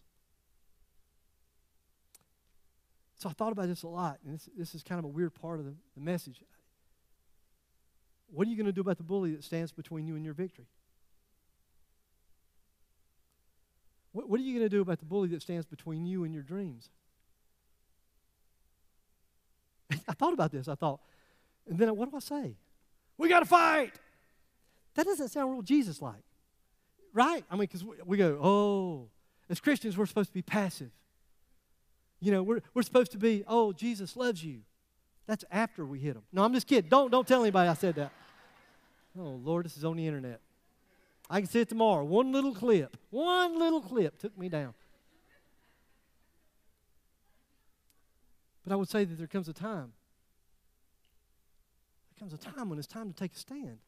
[3.19, 5.35] So I thought about this a lot, and this, this is kind of a weird
[5.35, 6.41] part of the, the message.
[8.33, 10.33] What are you going to do about the bully that stands between you and your
[10.33, 10.65] victory?
[14.13, 16.33] What, what are you going to do about the bully that stands between you and
[16.33, 16.89] your dreams?
[20.07, 20.67] I thought about this.
[20.67, 20.99] I thought,
[21.69, 22.55] and then what do I say?
[23.17, 23.93] We got to fight.
[24.95, 26.23] That doesn't sound real Jesus like,
[27.13, 27.45] right?
[27.49, 29.09] I mean, because we, we go, oh,
[29.49, 30.91] as Christians, we're supposed to be passive.
[32.19, 34.61] You know, we're, we're supposed to be, oh, Jesus loves you.
[35.27, 36.23] That's after we hit them.
[36.33, 36.89] No, I'm just kidding.
[36.89, 38.11] Don't, don't tell anybody I said that.
[39.17, 40.39] Oh, Lord, this is on the internet.
[41.29, 42.03] I can see it tomorrow.
[42.03, 44.73] One little clip, one little clip took me down.
[48.63, 49.93] But I would say that there comes a time.
[52.09, 53.79] There comes a time when it's time to take a stand.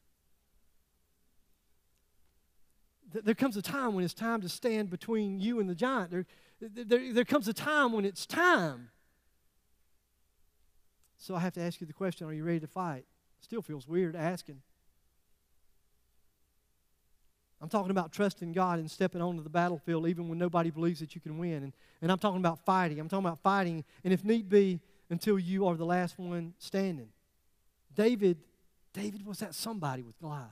[3.14, 6.10] There comes a time when it's time to stand between you and the giant.
[6.10, 6.26] There,
[6.60, 8.90] there, there comes a time when it's time.
[11.18, 13.06] So I have to ask you the question are you ready to fight?
[13.42, 14.62] Still feels weird asking.
[17.64, 21.16] I'm talking about trusting God and stepping onto the battlefield even when nobody believes that
[21.16, 21.64] you can win.
[21.64, 23.00] And, and I'm talking about fighting.
[23.00, 27.08] I'm talking about fighting, and if need be, until you are the last one standing.
[27.96, 28.38] David,
[28.92, 30.52] David was that somebody with Goliath.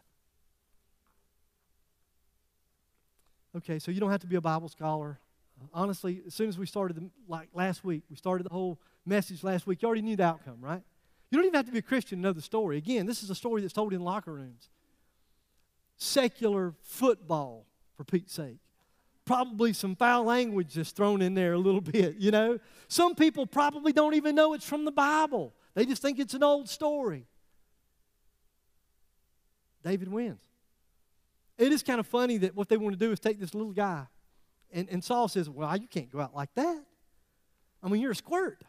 [3.58, 5.20] Okay, so you don't have to be a Bible scholar.
[5.74, 9.44] Honestly, as soon as we started, the, like last week, we started the whole message
[9.44, 10.82] last week, you already knew the outcome, right?
[11.30, 12.78] You don't even have to be a Christian to know the story.
[12.78, 14.70] Again, this is a story that's told in locker rooms
[16.02, 18.58] secular football, for Pete's sake.
[19.24, 22.60] Probably some foul language just thrown in there a little bit, you know?
[22.88, 26.44] Some people probably don't even know it's from the Bible, they just think it's an
[26.44, 27.28] old story.
[29.84, 30.42] David wins.
[31.58, 33.72] It is kind of funny that what they want to do is take this little
[33.72, 34.06] guy,
[34.72, 36.84] and, and Saul says, Well, you can't go out like that.
[37.84, 38.64] I mean, you're a squirt.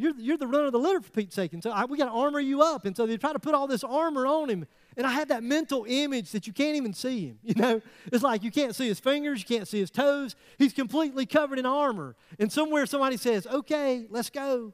[0.00, 1.52] You're, you're the run of the litter for Pete's sake.
[1.52, 2.84] And so I, we got to armor you up.
[2.84, 4.64] And so they try to put all this armor on him.
[4.96, 7.38] And I had that mental image that you can't even see him.
[7.48, 7.82] You know,
[8.12, 10.36] it's like you can't see his fingers, you can't see his toes.
[10.56, 12.14] He's completely covered in armor.
[12.38, 14.72] And somewhere somebody says, okay, let's go.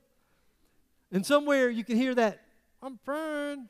[1.11, 2.43] And somewhere you can hear that,
[2.83, 3.69] I'm praying.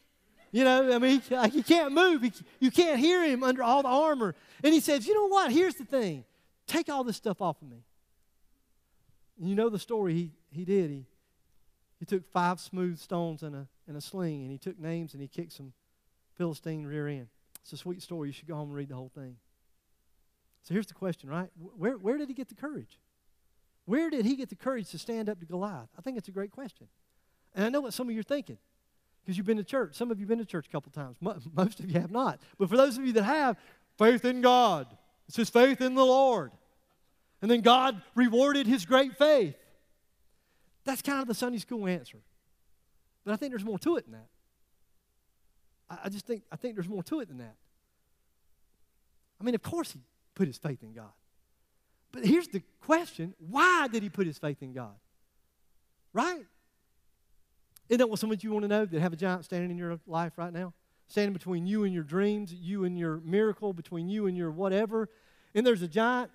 [0.51, 2.23] You know, I mean, like he can't move.
[2.23, 4.35] He, you can't hear him under all the armor.
[4.65, 5.53] And he says, you know what?
[5.53, 6.25] Here's the thing.
[6.67, 7.85] Take all this stuff off of me.
[9.39, 10.91] And you know the story he, he did.
[10.91, 11.05] He,
[12.05, 15.23] he took five smooth stones and a, and a sling, and he took names and
[15.23, 15.73] he kicked some
[16.35, 17.29] Philistine rear end.
[17.63, 18.29] It's a sweet story.
[18.29, 19.37] You should go home and read the whole thing.
[20.65, 21.49] So here's the question, right?
[21.77, 22.99] Where, where did he get the courage?
[23.87, 25.89] Where did he get the courage to stand up to Goliath?
[25.99, 26.89] I think it's a great question.
[27.55, 28.59] And I know what some of you are thinking
[29.23, 29.95] because you've been to church.
[29.95, 31.17] Some of you have been to church a couple times.
[31.55, 32.41] Most of you have not.
[32.59, 33.57] But for those of you that have,
[33.97, 34.87] faith in God.
[35.29, 36.51] It says faith in the Lord.
[37.41, 39.55] And then God rewarded his great faith.
[40.85, 42.19] That's kind of the Sunday school answer.
[43.25, 44.29] But I think there's more to it than that.
[46.05, 47.57] I, just think I think there's more to it than that.
[49.41, 50.01] I mean, of course he
[50.35, 51.13] put his faith in God.
[52.13, 54.95] But here's the question why did he put his faith in God?
[56.13, 56.45] Right?
[57.89, 59.77] Isn't that what some of you want to know that have a giant standing in
[59.77, 60.73] your life right now?
[61.09, 65.11] Standing between you and your dreams, you and your miracle, between you and your whatever.
[65.55, 66.31] And there's a giant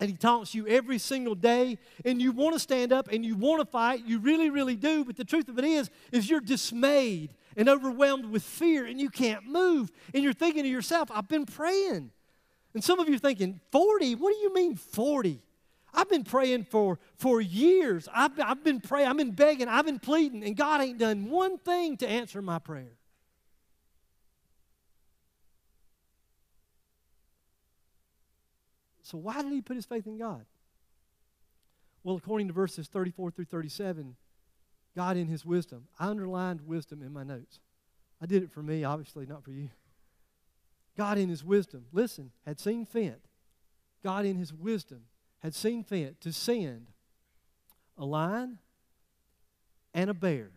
[0.00, 3.36] and he taunts you every single day and you want to stand up and you
[3.36, 6.40] want to fight you really really do but the truth of it is is you're
[6.40, 11.28] dismayed and overwhelmed with fear and you can't move and you're thinking to yourself i've
[11.28, 12.10] been praying.
[12.74, 15.40] And some of you are thinking 40 what do you mean 40
[15.94, 18.08] i've been praying for for years.
[18.12, 21.58] I've, I've been praying i've been begging i've been pleading and god ain't done one
[21.58, 22.96] thing to answer my prayer
[29.12, 30.46] So, why did he put his faith in God?
[32.02, 34.16] Well, according to verses 34 through 37,
[34.96, 37.60] God in his wisdom, I underlined wisdom in my notes.
[38.22, 39.68] I did it for me, obviously, not for you.
[40.96, 43.20] God in his wisdom, listen, had seen fit.
[44.02, 45.02] God in his wisdom
[45.40, 46.86] had seen fit to send
[47.98, 48.60] a lion
[49.92, 50.52] and a bear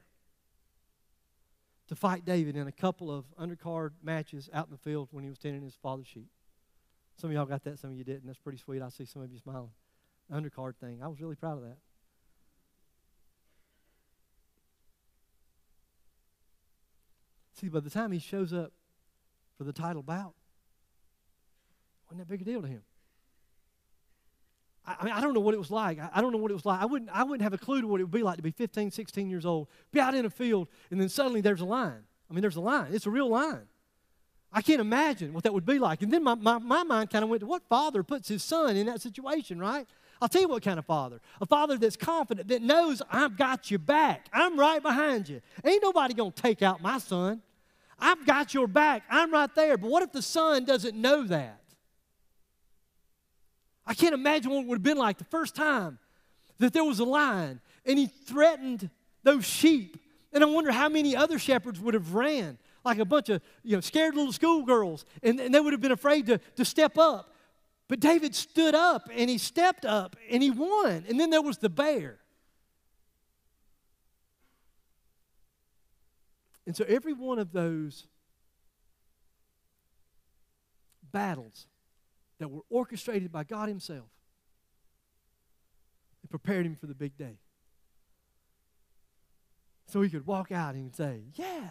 [1.90, 5.30] to fight David in a couple of undercard matches out in the field when he
[5.30, 6.30] was tending his father's sheep.
[7.18, 8.26] Some of y'all got that, some of you didn't.
[8.26, 8.82] That's pretty sweet.
[8.82, 9.70] I see some of you smiling.
[10.32, 11.00] Undercard thing.
[11.02, 11.78] I was really proud of that.
[17.54, 18.74] See, by the time he shows up
[19.58, 20.34] for the title bout,
[22.06, 22.82] wasn't that big a deal to him?
[24.86, 26.00] I, I mean, I don't know what it was like.
[26.00, 26.82] I, I, don't know what it was like.
[26.82, 28.52] I wouldn't, I wouldn't have a clue to what it would be like to be
[28.52, 32.04] 15, 16 years old, be out in a field, and then suddenly there's a line.
[32.30, 32.88] I mean, there's a line.
[32.92, 33.68] It's a real line.
[34.56, 36.02] I can't imagine what that would be like.
[36.02, 38.78] And then my, my, my mind kind of went to what father puts his son
[38.78, 39.86] in that situation, right?
[40.22, 41.20] I'll tell you what kind of father.
[41.42, 44.28] A father that's confident, that knows I've got you back.
[44.32, 45.42] I'm right behind you.
[45.66, 47.42] Ain't nobody going to take out my son.
[48.00, 49.04] I've got your back.
[49.10, 49.78] I'm right there.
[49.78, 51.62] But what if the son doesn't know that?
[53.86, 56.00] I can't imagine what it would have been like the first time
[56.60, 58.90] that there was a lion and he threatened
[59.24, 59.98] those sheep.
[60.32, 63.76] And I wonder how many other shepherds would have ran like a bunch of you
[63.76, 67.34] know, scared little schoolgirls, and, and they would have been afraid to, to step up.
[67.88, 71.06] But David stood up and he stepped up and he won.
[71.08, 72.20] And then there was the bear.
[76.66, 78.08] And so every one of those
[81.12, 81.68] battles
[82.40, 84.08] that were orchestrated by God Himself
[86.26, 87.38] it prepared him for the big day.
[89.86, 91.70] So he could walk out and say, Yeah,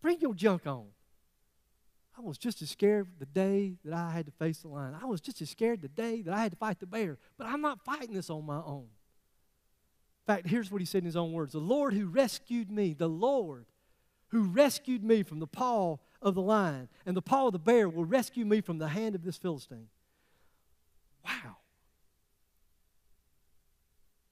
[0.00, 0.86] Bring your junk on.
[2.16, 4.96] I was just as scared the day that I had to face the lion.
[5.00, 7.16] I was just as scared the day that I had to fight the bear.
[7.36, 8.88] But I'm not fighting this on my own.
[10.26, 12.92] In fact, here's what he said in his own words The Lord who rescued me,
[12.92, 13.66] the Lord
[14.28, 17.88] who rescued me from the paw of the lion and the paw of the bear
[17.88, 19.88] will rescue me from the hand of this Philistine.
[21.24, 21.58] Wow.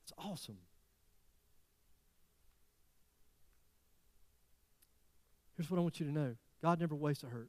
[0.03, 0.59] It's awesome.
[5.57, 7.49] Here's what I want you to know God never wastes a hurt.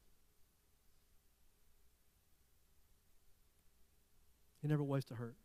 [4.61, 5.35] He never wastes a hurt.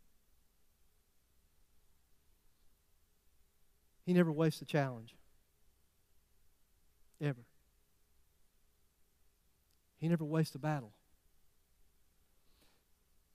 [4.05, 5.15] He never wastes a challenge.
[7.21, 7.45] Ever.
[9.99, 10.91] He never wastes a battle.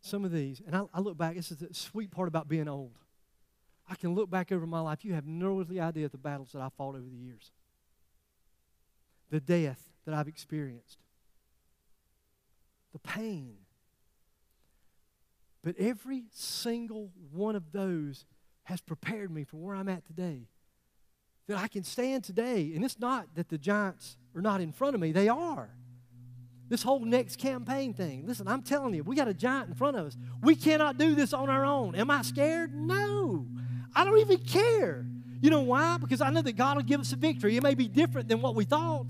[0.02, 2.68] Some of these, and I, I look back, this is the sweet part about being
[2.68, 2.98] old.
[3.88, 5.04] I can look back over my life.
[5.04, 7.50] You have no idea of the battles that I fought over the years
[9.30, 10.98] the death that I've experienced,
[12.92, 13.56] the pain.
[15.62, 18.24] But every single one of those
[18.64, 20.46] has prepared me for where I'm at today.
[21.46, 22.72] That I can stand today.
[22.74, 25.70] And it's not that the giants are not in front of me, they are.
[26.68, 28.26] This whole next campaign thing.
[28.26, 30.16] Listen, I'm telling you, we got a giant in front of us.
[30.42, 31.94] We cannot do this on our own.
[31.94, 32.74] Am I scared?
[32.74, 33.46] No.
[33.94, 35.06] I don't even care.
[35.40, 35.98] You know why?
[35.98, 37.56] Because I know that God will give us a victory.
[37.56, 39.06] It may be different than what we thought.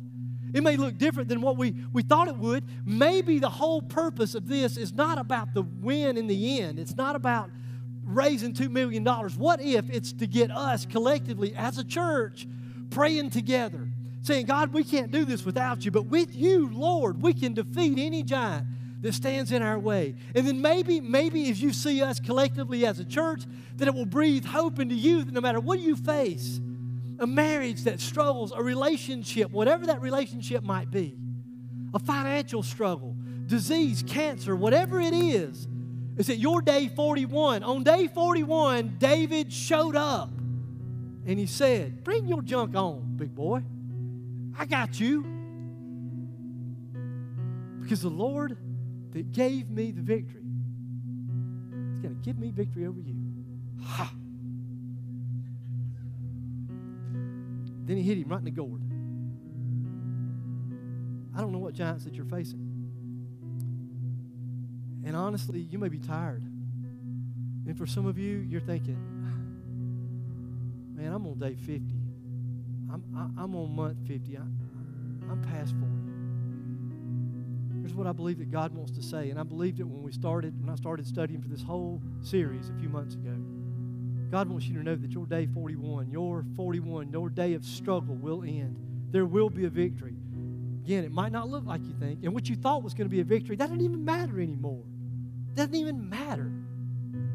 [0.52, 2.64] It may look different than what we, we thought it would.
[2.86, 6.78] Maybe the whole purpose of this is not about the win in the end.
[6.78, 7.50] It's not about
[8.04, 9.04] raising $2 million.
[9.04, 12.46] What if it's to get us collectively as a church
[12.90, 13.88] praying together,
[14.22, 17.98] saying, God, we can't do this without you, but with you, Lord, we can defeat
[17.98, 18.66] any giant
[19.00, 20.14] that stands in our way.
[20.34, 23.44] And then maybe, maybe as you see us collectively as a church,
[23.76, 26.60] that it will breathe hope into you that no matter what you face,
[27.18, 31.16] a marriage that struggles, a relationship, whatever that relationship might be,
[31.94, 35.66] a financial struggle, disease, cancer, whatever it is,
[36.16, 37.62] is that your day 41.
[37.62, 40.30] On day 41, David showed up
[41.26, 43.62] and he said, Bring your junk on, big boy.
[44.58, 45.24] I got you.
[47.80, 48.56] Because the Lord
[49.12, 50.42] that gave me the victory
[51.92, 53.16] is going to give me victory over you.
[53.82, 54.12] Ha!
[57.84, 58.82] Then he hit him right in the gourd.
[61.34, 62.68] I don't know what giants that you're facing.
[65.04, 66.42] And honestly, you may be tired.
[66.42, 68.98] And for some of you, you're thinking,
[70.94, 71.94] man, I'm on day 50.
[72.92, 74.36] I'm, I, am on month 50.
[74.36, 74.40] I,
[75.30, 76.07] I'm past 40.
[77.88, 79.30] Here's what I believe that God wants to say.
[79.30, 82.68] And I believed it when we started, when I started studying for this whole series
[82.68, 83.34] a few months ago.
[84.30, 88.14] God wants you to know that your day 41, your 41, your day of struggle
[88.14, 88.76] will end.
[89.10, 90.16] There will be a victory.
[90.84, 92.24] Again, it might not look like you think.
[92.24, 94.84] And what you thought was going to be a victory, that doesn't even matter anymore.
[95.52, 96.52] It doesn't even matter.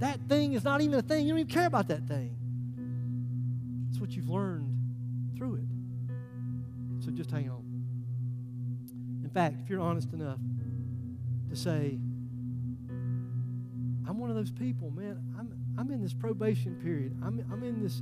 [0.02, 1.26] That thing is not even a thing.
[1.26, 2.36] You don't even care about that thing.
[3.90, 4.72] It's what you've learned
[5.36, 7.04] through it.
[7.04, 7.63] So just hang on.
[9.34, 10.40] Fact, if you're honest enough
[11.50, 11.98] to say,
[14.08, 17.18] I'm one of those people, man, I'm, I'm in this probation period.
[17.24, 18.02] I'm, I'm in this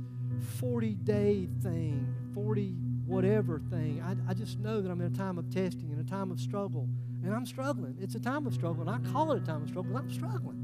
[0.58, 2.74] 40 day thing, 40
[3.06, 4.02] whatever thing.
[4.02, 6.40] I, I just know that I'm in a time of testing and a time of
[6.40, 6.88] struggle.
[7.22, 7.96] And I'm struggling.
[8.00, 8.88] It's a time of struggle.
[8.88, 10.58] And I call it a time of struggle, I'm struggling.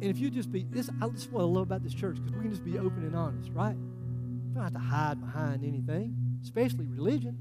[0.00, 2.32] And if you just be, this, I just what I love about this church, because
[2.32, 3.76] we can just be open and honest, right?
[3.76, 7.38] We don't have to hide behind anything, especially religion.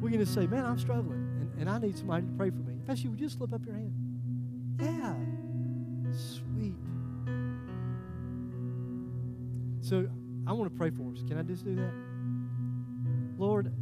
[0.00, 2.56] We can just say, man, I'm struggling, and, and I need somebody to pray for
[2.56, 2.78] me.
[2.86, 3.92] Fact, you would just slip up your hand.
[4.80, 5.14] Yeah.
[6.16, 6.74] Sweet.
[9.80, 10.08] So
[10.46, 11.22] I want to pray for us.
[11.28, 11.92] Can I just do that?
[13.38, 13.72] Lord,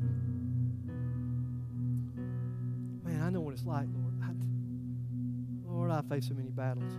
[3.04, 4.14] man, I know what it's like, Lord.
[4.22, 6.92] I, Lord, I face so many battles.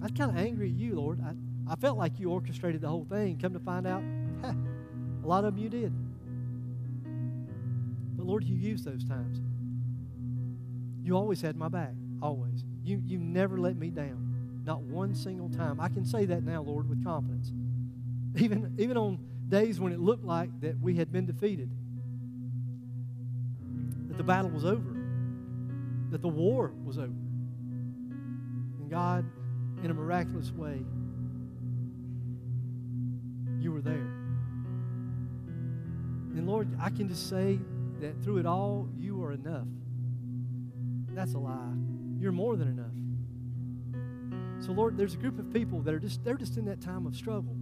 [0.00, 1.20] I was kind of angry at you, Lord.
[1.20, 1.32] I,
[1.70, 3.38] I felt like you orchestrated the whole thing.
[3.38, 4.02] Come to find out,
[5.24, 5.92] a lot of you did.
[8.28, 9.40] Lord, you used those times.
[11.02, 12.62] You always had my back, always.
[12.84, 15.80] You, you never let me down, not one single time.
[15.80, 17.50] I can say that now, Lord, with confidence.
[18.36, 19.18] Even, even on
[19.48, 21.70] days when it looked like that we had been defeated,
[24.08, 24.94] that the battle was over,
[26.10, 27.06] that the war was over.
[27.06, 29.24] And God,
[29.82, 30.84] in a miraculous way,
[33.58, 33.94] you were there.
[36.36, 37.58] And Lord, I can just say
[38.00, 39.66] that through it all, you are enough.
[41.14, 41.74] That's a lie.
[42.20, 44.64] You're more than enough.
[44.64, 47.06] So, Lord, there's a group of people that are just, they're just in that time
[47.06, 47.56] of struggle.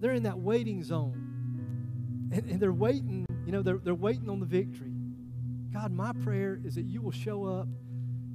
[0.00, 2.30] They're in that waiting zone.
[2.32, 4.92] And, and they're waiting, you know, they're, they're waiting on the victory.
[5.72, 7.68] God, my prayer is that you will show up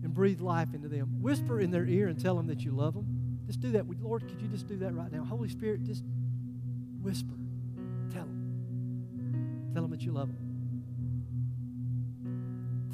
[0.03, 1.21] and breathe life into them.
[1.21, 3.39] Whisper in their ear and tell them that you love them.
[3.47, 3.85] Just do that.
[4.01, 5.23] Lord, could you just do that right now?
[5.23, 6.03] Holy Spirit, just
[7.01, 7.35] whisper.
[8.11, 9.71] Tell them.
[9.73, 10.54] Tell them that you love them.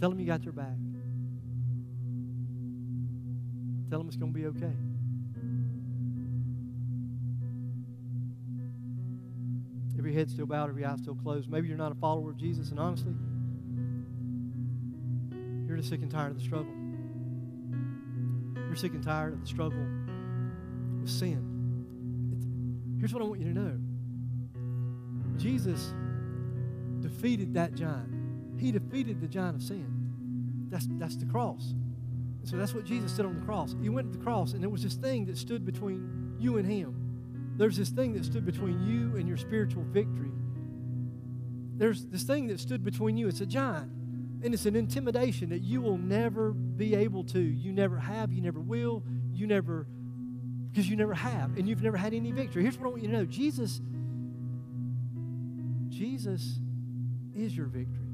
[0.01, 0.75] Tell them you got their back.
[3.91, 4.73] Tell them it's going to be okay.
[9.95, 11.51] Every head still bowed, every eye still closed.
[11.51, 13.13] Maybe you're not a follower of Jesus, and honestly,
[15.67, 16.73] you're just sick and tired of the struggle.
[18.55, 19.85] You're sick and tired of the struggle
[20.99, 22.33] with sin.
[22.35, 22.47] It's,
[22.99, 23.77] here's what I want you to know
[25.37, 25.93] Jesus
[27.01, 28.20] defeated that giant.
[28.61, 30.67] He defeated the giant of sin.
[30.69, 31.73] That's, that's the cross.
[32.43, 33.75] So that's what Jesus did on the cross.
[33.81, 36.71] He went to the cross, and there was this thing that stood between you and
[36.71, 37.53] Him.
[37.57, 40.31] There's this thing that stood between you and your spiritual victory.
[41.75, 43.27] There's this thing that stood between you.
[43.27, 43.91] It's a giant,
[44.43, 47.39] and it's an intimidation that you will never be able to.
[47.39, 49.03] You never have, you never will,
[49.33, 49.87] you never
[50.71, 52.61] because you never have, and you've never had any victory.
[52.61, 53.81] Here's what I want you to know Jesus,
[55.89, 56.59] Jesus
[57.35, 58.10] is your victory.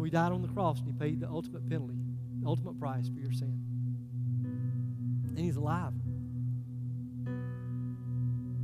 [0.00, 1.98] So he died on the cross and he paid the ultimate penalty,
[2.40, 3.60] the ultimate price for your sin.
[5.36, 5.92] And he's alive.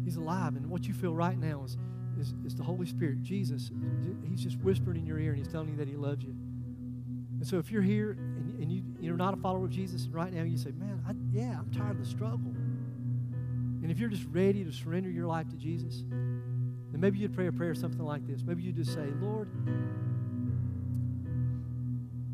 [0.03, 0.57] He's alive.
[0.57, 1.77] And what you feel right now is,
[2.19, 3.71] is, is the Holy Spirit, Jesus.
[4.27, 6.35] He's just whispering in your ear and he's telling you that he loves you.
[7.39, 10.15] And so if you're here and, and you, you're not a follower of Jesus, and
[10.15, 12.55] right now you say, man, I, yeah, I'm tired of the struggle.
[13.83, 17.49] And if you're just ready to surrender your life to Jesus, then maybe you'd pray
[17.49, 18.43] a prayer something like this.
[18.43, 19.51] Maybe you'd just say, Lord,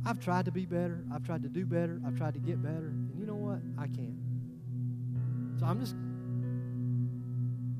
[0.04, 1.04] I've tried to be better.
[1.12, 2.00] I've tried to do better.
[2.06, 2.88] I've tried to get better.
[2.88, 3.60] And you know what?
[3.78, 4.18] I can't.
[5.58, 5.94] So I'm just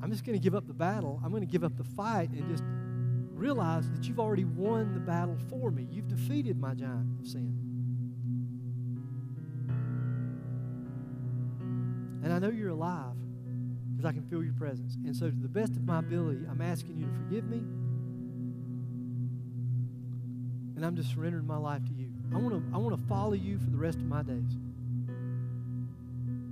[0.03, 1.21] I'm just going to give up the battle.
[1.23, 2.63] I'm going to give up the fight and just
[3.33, 5.87] realize that you've already won the battle for me.
[5.89, 7.57] You've defeated my giant of sin.
[12.21, 13.15] And I know you're alive
[13.91, 14.97] because I can feel your presence.
[15.05, 17.59] And so, to the best of my ability, I'm asking you to forgive me.
[20.75, 22.02] And I'm just surrendering my life to you.
[22.31, 24.57] I want to I want to follow you for the rest of my days.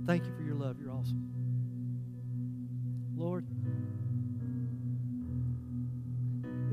[0.06, 0.76] Thank you for your love.
[0.80, 1.28] You're awesome.
[3.16, 3.44] Lord,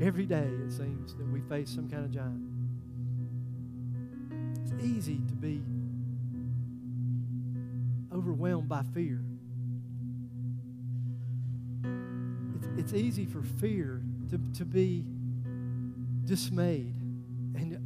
[0.02, 2.42] every day it seems that we face some kind of giant.
[4.62, 5.62] It's easy to be
[8.12, 9.22] overwhelmed by fear.
[12.56, 15.04] It's, it's easy for fear to, to be
[16.24, 16.94] dismayed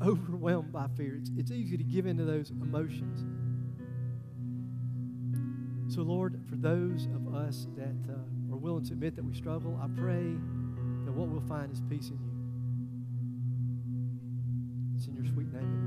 [0.04, 1.16] overwhelmed by fear.
[1.16, 3.24] It's, it's easy to give into those emotions.
[5.94, 9.78] So, Lord, for those of us that uh, are willing to admit that we struggle,
[9.82, 10.36] I pray
[11.04, 12.30] that what we'll find is peace in you.
[14.96, 15.83] It's in your sweet name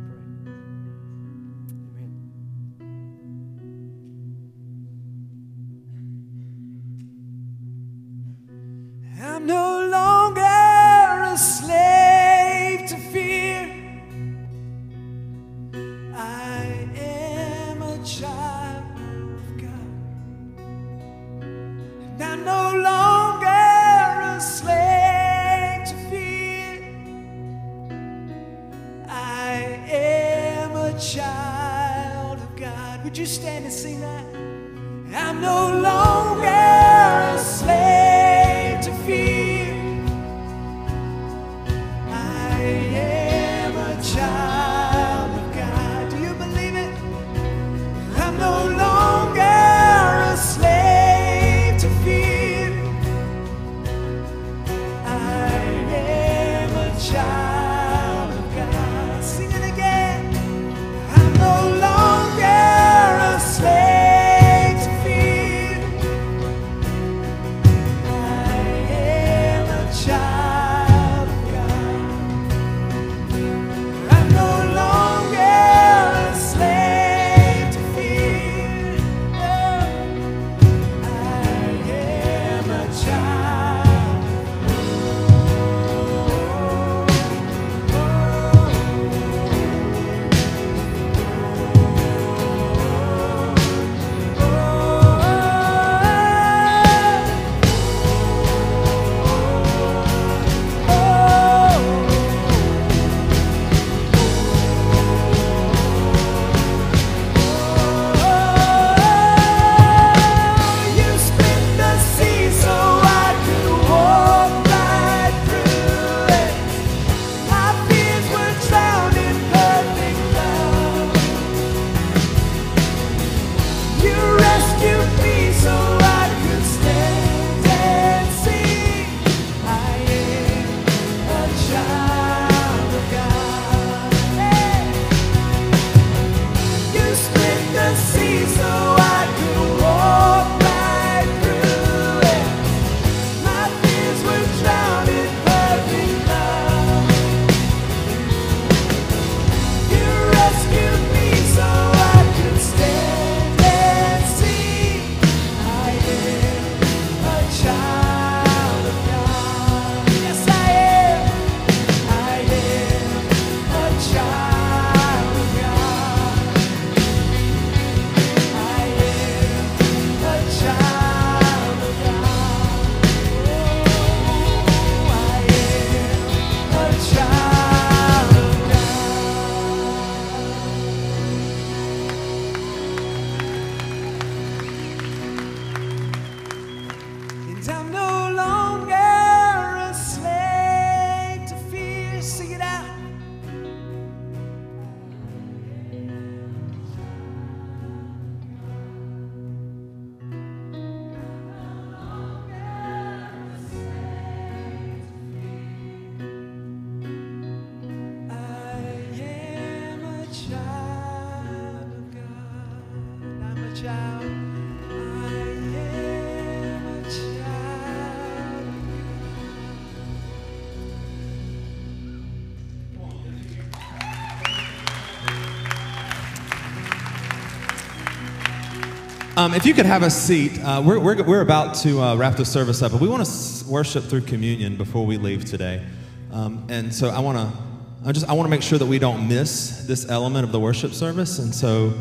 [229.48, 232.36] Um, if you could have a seat, uh, we're, we're, we're about to uh, wrap
[232.36, 235.86] the service up, but we want to s- worship through communion before we leave today.
[236.34, 237.58] Um, and so I want to,
[238.06, 240.60] I just, I want to make sure that we don't miss this element of the
[240.60, 241.40] worship service.
[241.40, 241.94] And so,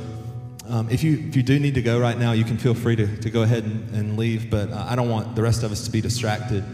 [0.69, 2.97] um, if you if you do need to go right now, you can feel free
[2.97, 4.51] to, to go ahead and, and leave.
[4.51, 6.65] But uh, I don't want the rest of us to be distracted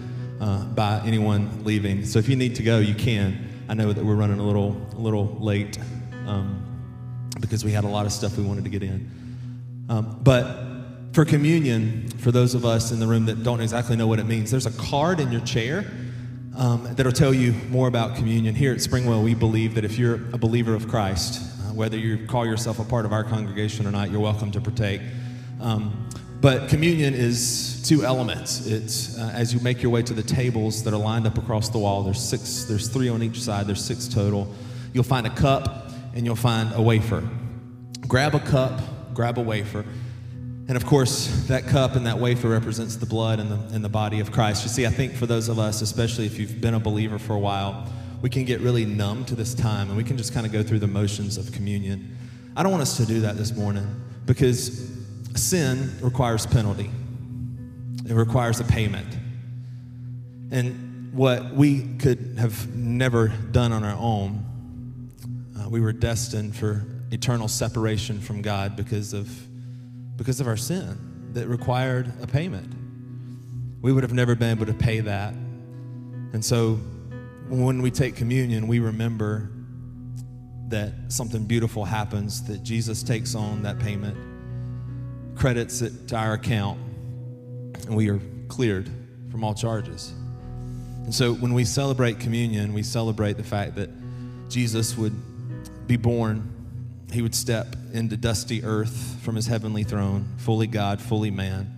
[0.41, 2.07] uh, by anyone leaving.
[2.07, 3.47] So if you need to go, you can.
[3.68, 5.79] I know that we're running a little a little late
[6.27, 6.64] um,
[7.41, 9.22] because we had a lot of stuff we wanted to get in.
[9.89, 10.72] Um, but
[11.12, 14.26] for communion, for those of us in the room that don't exactly know what it
[14.26, 15.85] means, there's a card in your chair
[16.57, 18.55] um, that'll tell you more about communion.
[18.55, 22.26] Here at Springwell, we believe that if you're a believer of Christ, uh, whether you
[22.26, 25.01] call yourself a part of our congregation or not, you're welcome to partake.
[25.61, 26.09] Um,
[26.41, 28.66] but communion is two elements.
[28.66, 31.68] It's uh, as you make your way to the tables that are lined up across
[31.68, 32.03] the wall.
[32.03, 32.64] There's six.
[32.64, 33.66] There's three on each side.
[33.66, 34.53] There's six total.
[34.93, 37.22] You'll find a cup and you'll find a wafer.
[38.09, 38.80] Grab a cup.
[39.15, 39.85] Grab a wafer.
[40.69, 43.89] And of course, that cup and that wafer represents the blood and the, and the
[43.89, 44.63] body of Christ.
[44.63, 47.35] You see, I think for those of us, especially if you've been a believer for
[47.35, 47.87] a while,
[48.23, 50.63] we can get really numb to this time and we can just kind of go
[50.63, 52.17] through the motions of communion.
[52.57, 53.89] I don't want us to do that this morning
[54.25, 54.89] because
[55.35, 56.91] sin requires penalty,
[58.09, 59.09] it requires a payment.
[60.53, 64.45] And what we could have never done on our own,
[65.59, 69.29] uh, we were destined for eternal separation from God because of
[70.17, 72.75] because of our sin that required a payment.
[73.81, 75.35] We would have never been able to pay that.
[76.33, 76.75] And so
[77.49, 79.51] when we take communion, we remember
[80.69, 84.17] that something beautiful happens, that Jesus takes on that payment,
[85.37, 86.79] credits it to our account,
[87.87, 88.89] and we are cleared
[89.31, 90.15] from all charges.
[91.05, 93.91] And so when we celebrate communion, we celebrate the fact that
[94.49, 95.15] Jesus would
[95.87, 96.62] be born
[97.13, 101.71] he would step into dusty earth from his heavenly throne, fully God, fully man,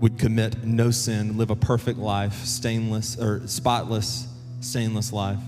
[0.00, 4.28] would commit no sin, live a perfect life, stainless or spotless,
[4.60, 5.40] stainless life,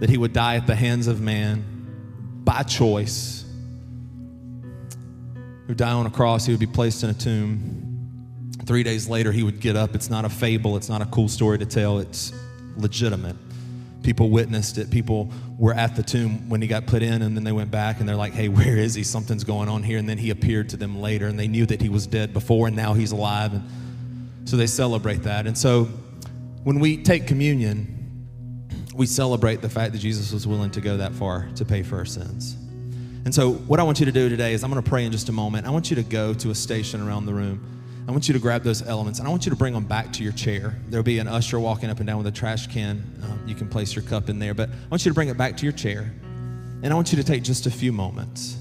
[0.00, 1.64] that he would die at the hands of man
[2.44, 3.44] by choice.
[5.34, 8.50] He would die on a cross, he would be placed in a tomb.
[8.66, 9.94] Three days later, he would get up.
[9.94, 12.32] It's not a fable, it's not a cool story to tell, it's
[12.76, 13.36] legitimate.
[14.02, 14.90] People witnessed it.
[14.90, 18.00] People were at the tomb when he got put in, and then they went back
[18.00, 19.02] and they're like, hey, where is he?
[19.02, 19.98] Something's going on here.
[19.98, 22.66] And then he appeared to them later, and they knew that he was dead before,
[22.66, 23.52] and now he's alive.
[23.52, 25.46] And so they celebrate that.
[25.46, 25.84] And so
[26.64, 27.92] when we take communion,
[28.94, 31.96] we celebrate the fact that Jesus was willing to go that far to pay for
[31.96, 32.56] our sins.
[33.24, 35.12] And so, what I want you to do today is I'm going to pray in
[35.12, 35.66] just a moment.
[35.66, 37.81] I want you to go to a station around the room.
[38.06, 40.12] I want you to grab those elements and I want you to bring them back
[40.14, 40.74] to your chair.
[40.88, 43.02] There'll be an usher walking up and down with a trash can.
[43.22, 45.38] Um, you can place your cup in there, but I want you to bring it
[45.38, 46.12] back to your chair.
[46.82, 48.56] And I want you to take just a few moments,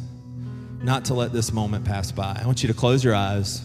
[0.83, 2.39] not to let this moment pass by.
[2.39, 3.63] I want you to close your eyes.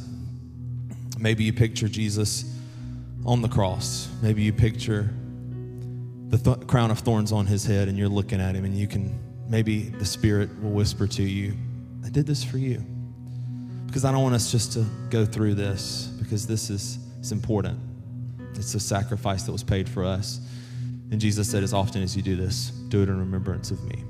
[1.19, 2.59] Maybe you picture Jesus
[3.27, 4.09] on the cross.
[4.23, 5.11] Maybe you picture
[6.29, 8.89] the th- crown of thorns on his head and you're looking at him and you
[8.89, 11.55] can, maybe the Spirit will whisper to you,
[12.03, 12.83] I did this for you
[13.97, 17.81] because I don't want us just to go through this because this is it's important.
[18.55, 20.39] It's a sacrifice that was paid for us.
[21.11, 24.05] And Jesus said, as often as you do this, do it in remembrance of me.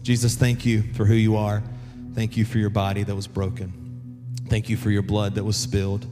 [0.00, 1.62] Jesus, thank you for who you are.
[2.14, 3.74] Thank you for your body that was broken.
[4.48, 6.06] Thank you for your blood that was spilled.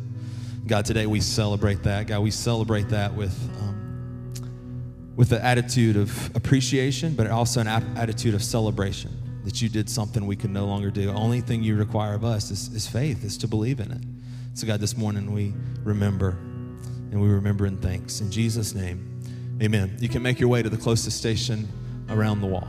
[0.66, 2.08] God, today we celebrate that.
[2.08, 4.34] God, we celebrate that with, um,
[5.16, 10.26] with the attitude of appreciation, but also an attitude of celebration that you did something
[10.26, 11.08] we could no longer do.
[11.08, 14.02] Only thing you require of us is, is faith, is to believe in it.
[14.52, 16.32] So, God, this morning we remember
[17.10, 18.20] and we remember in thanks.
[18.20, 19.22] In Jesus' name,
[19.62, 19.96] amen.
[20.00, 21.66] You can make your way to the closest station
[22.10, 22.68] around the wall.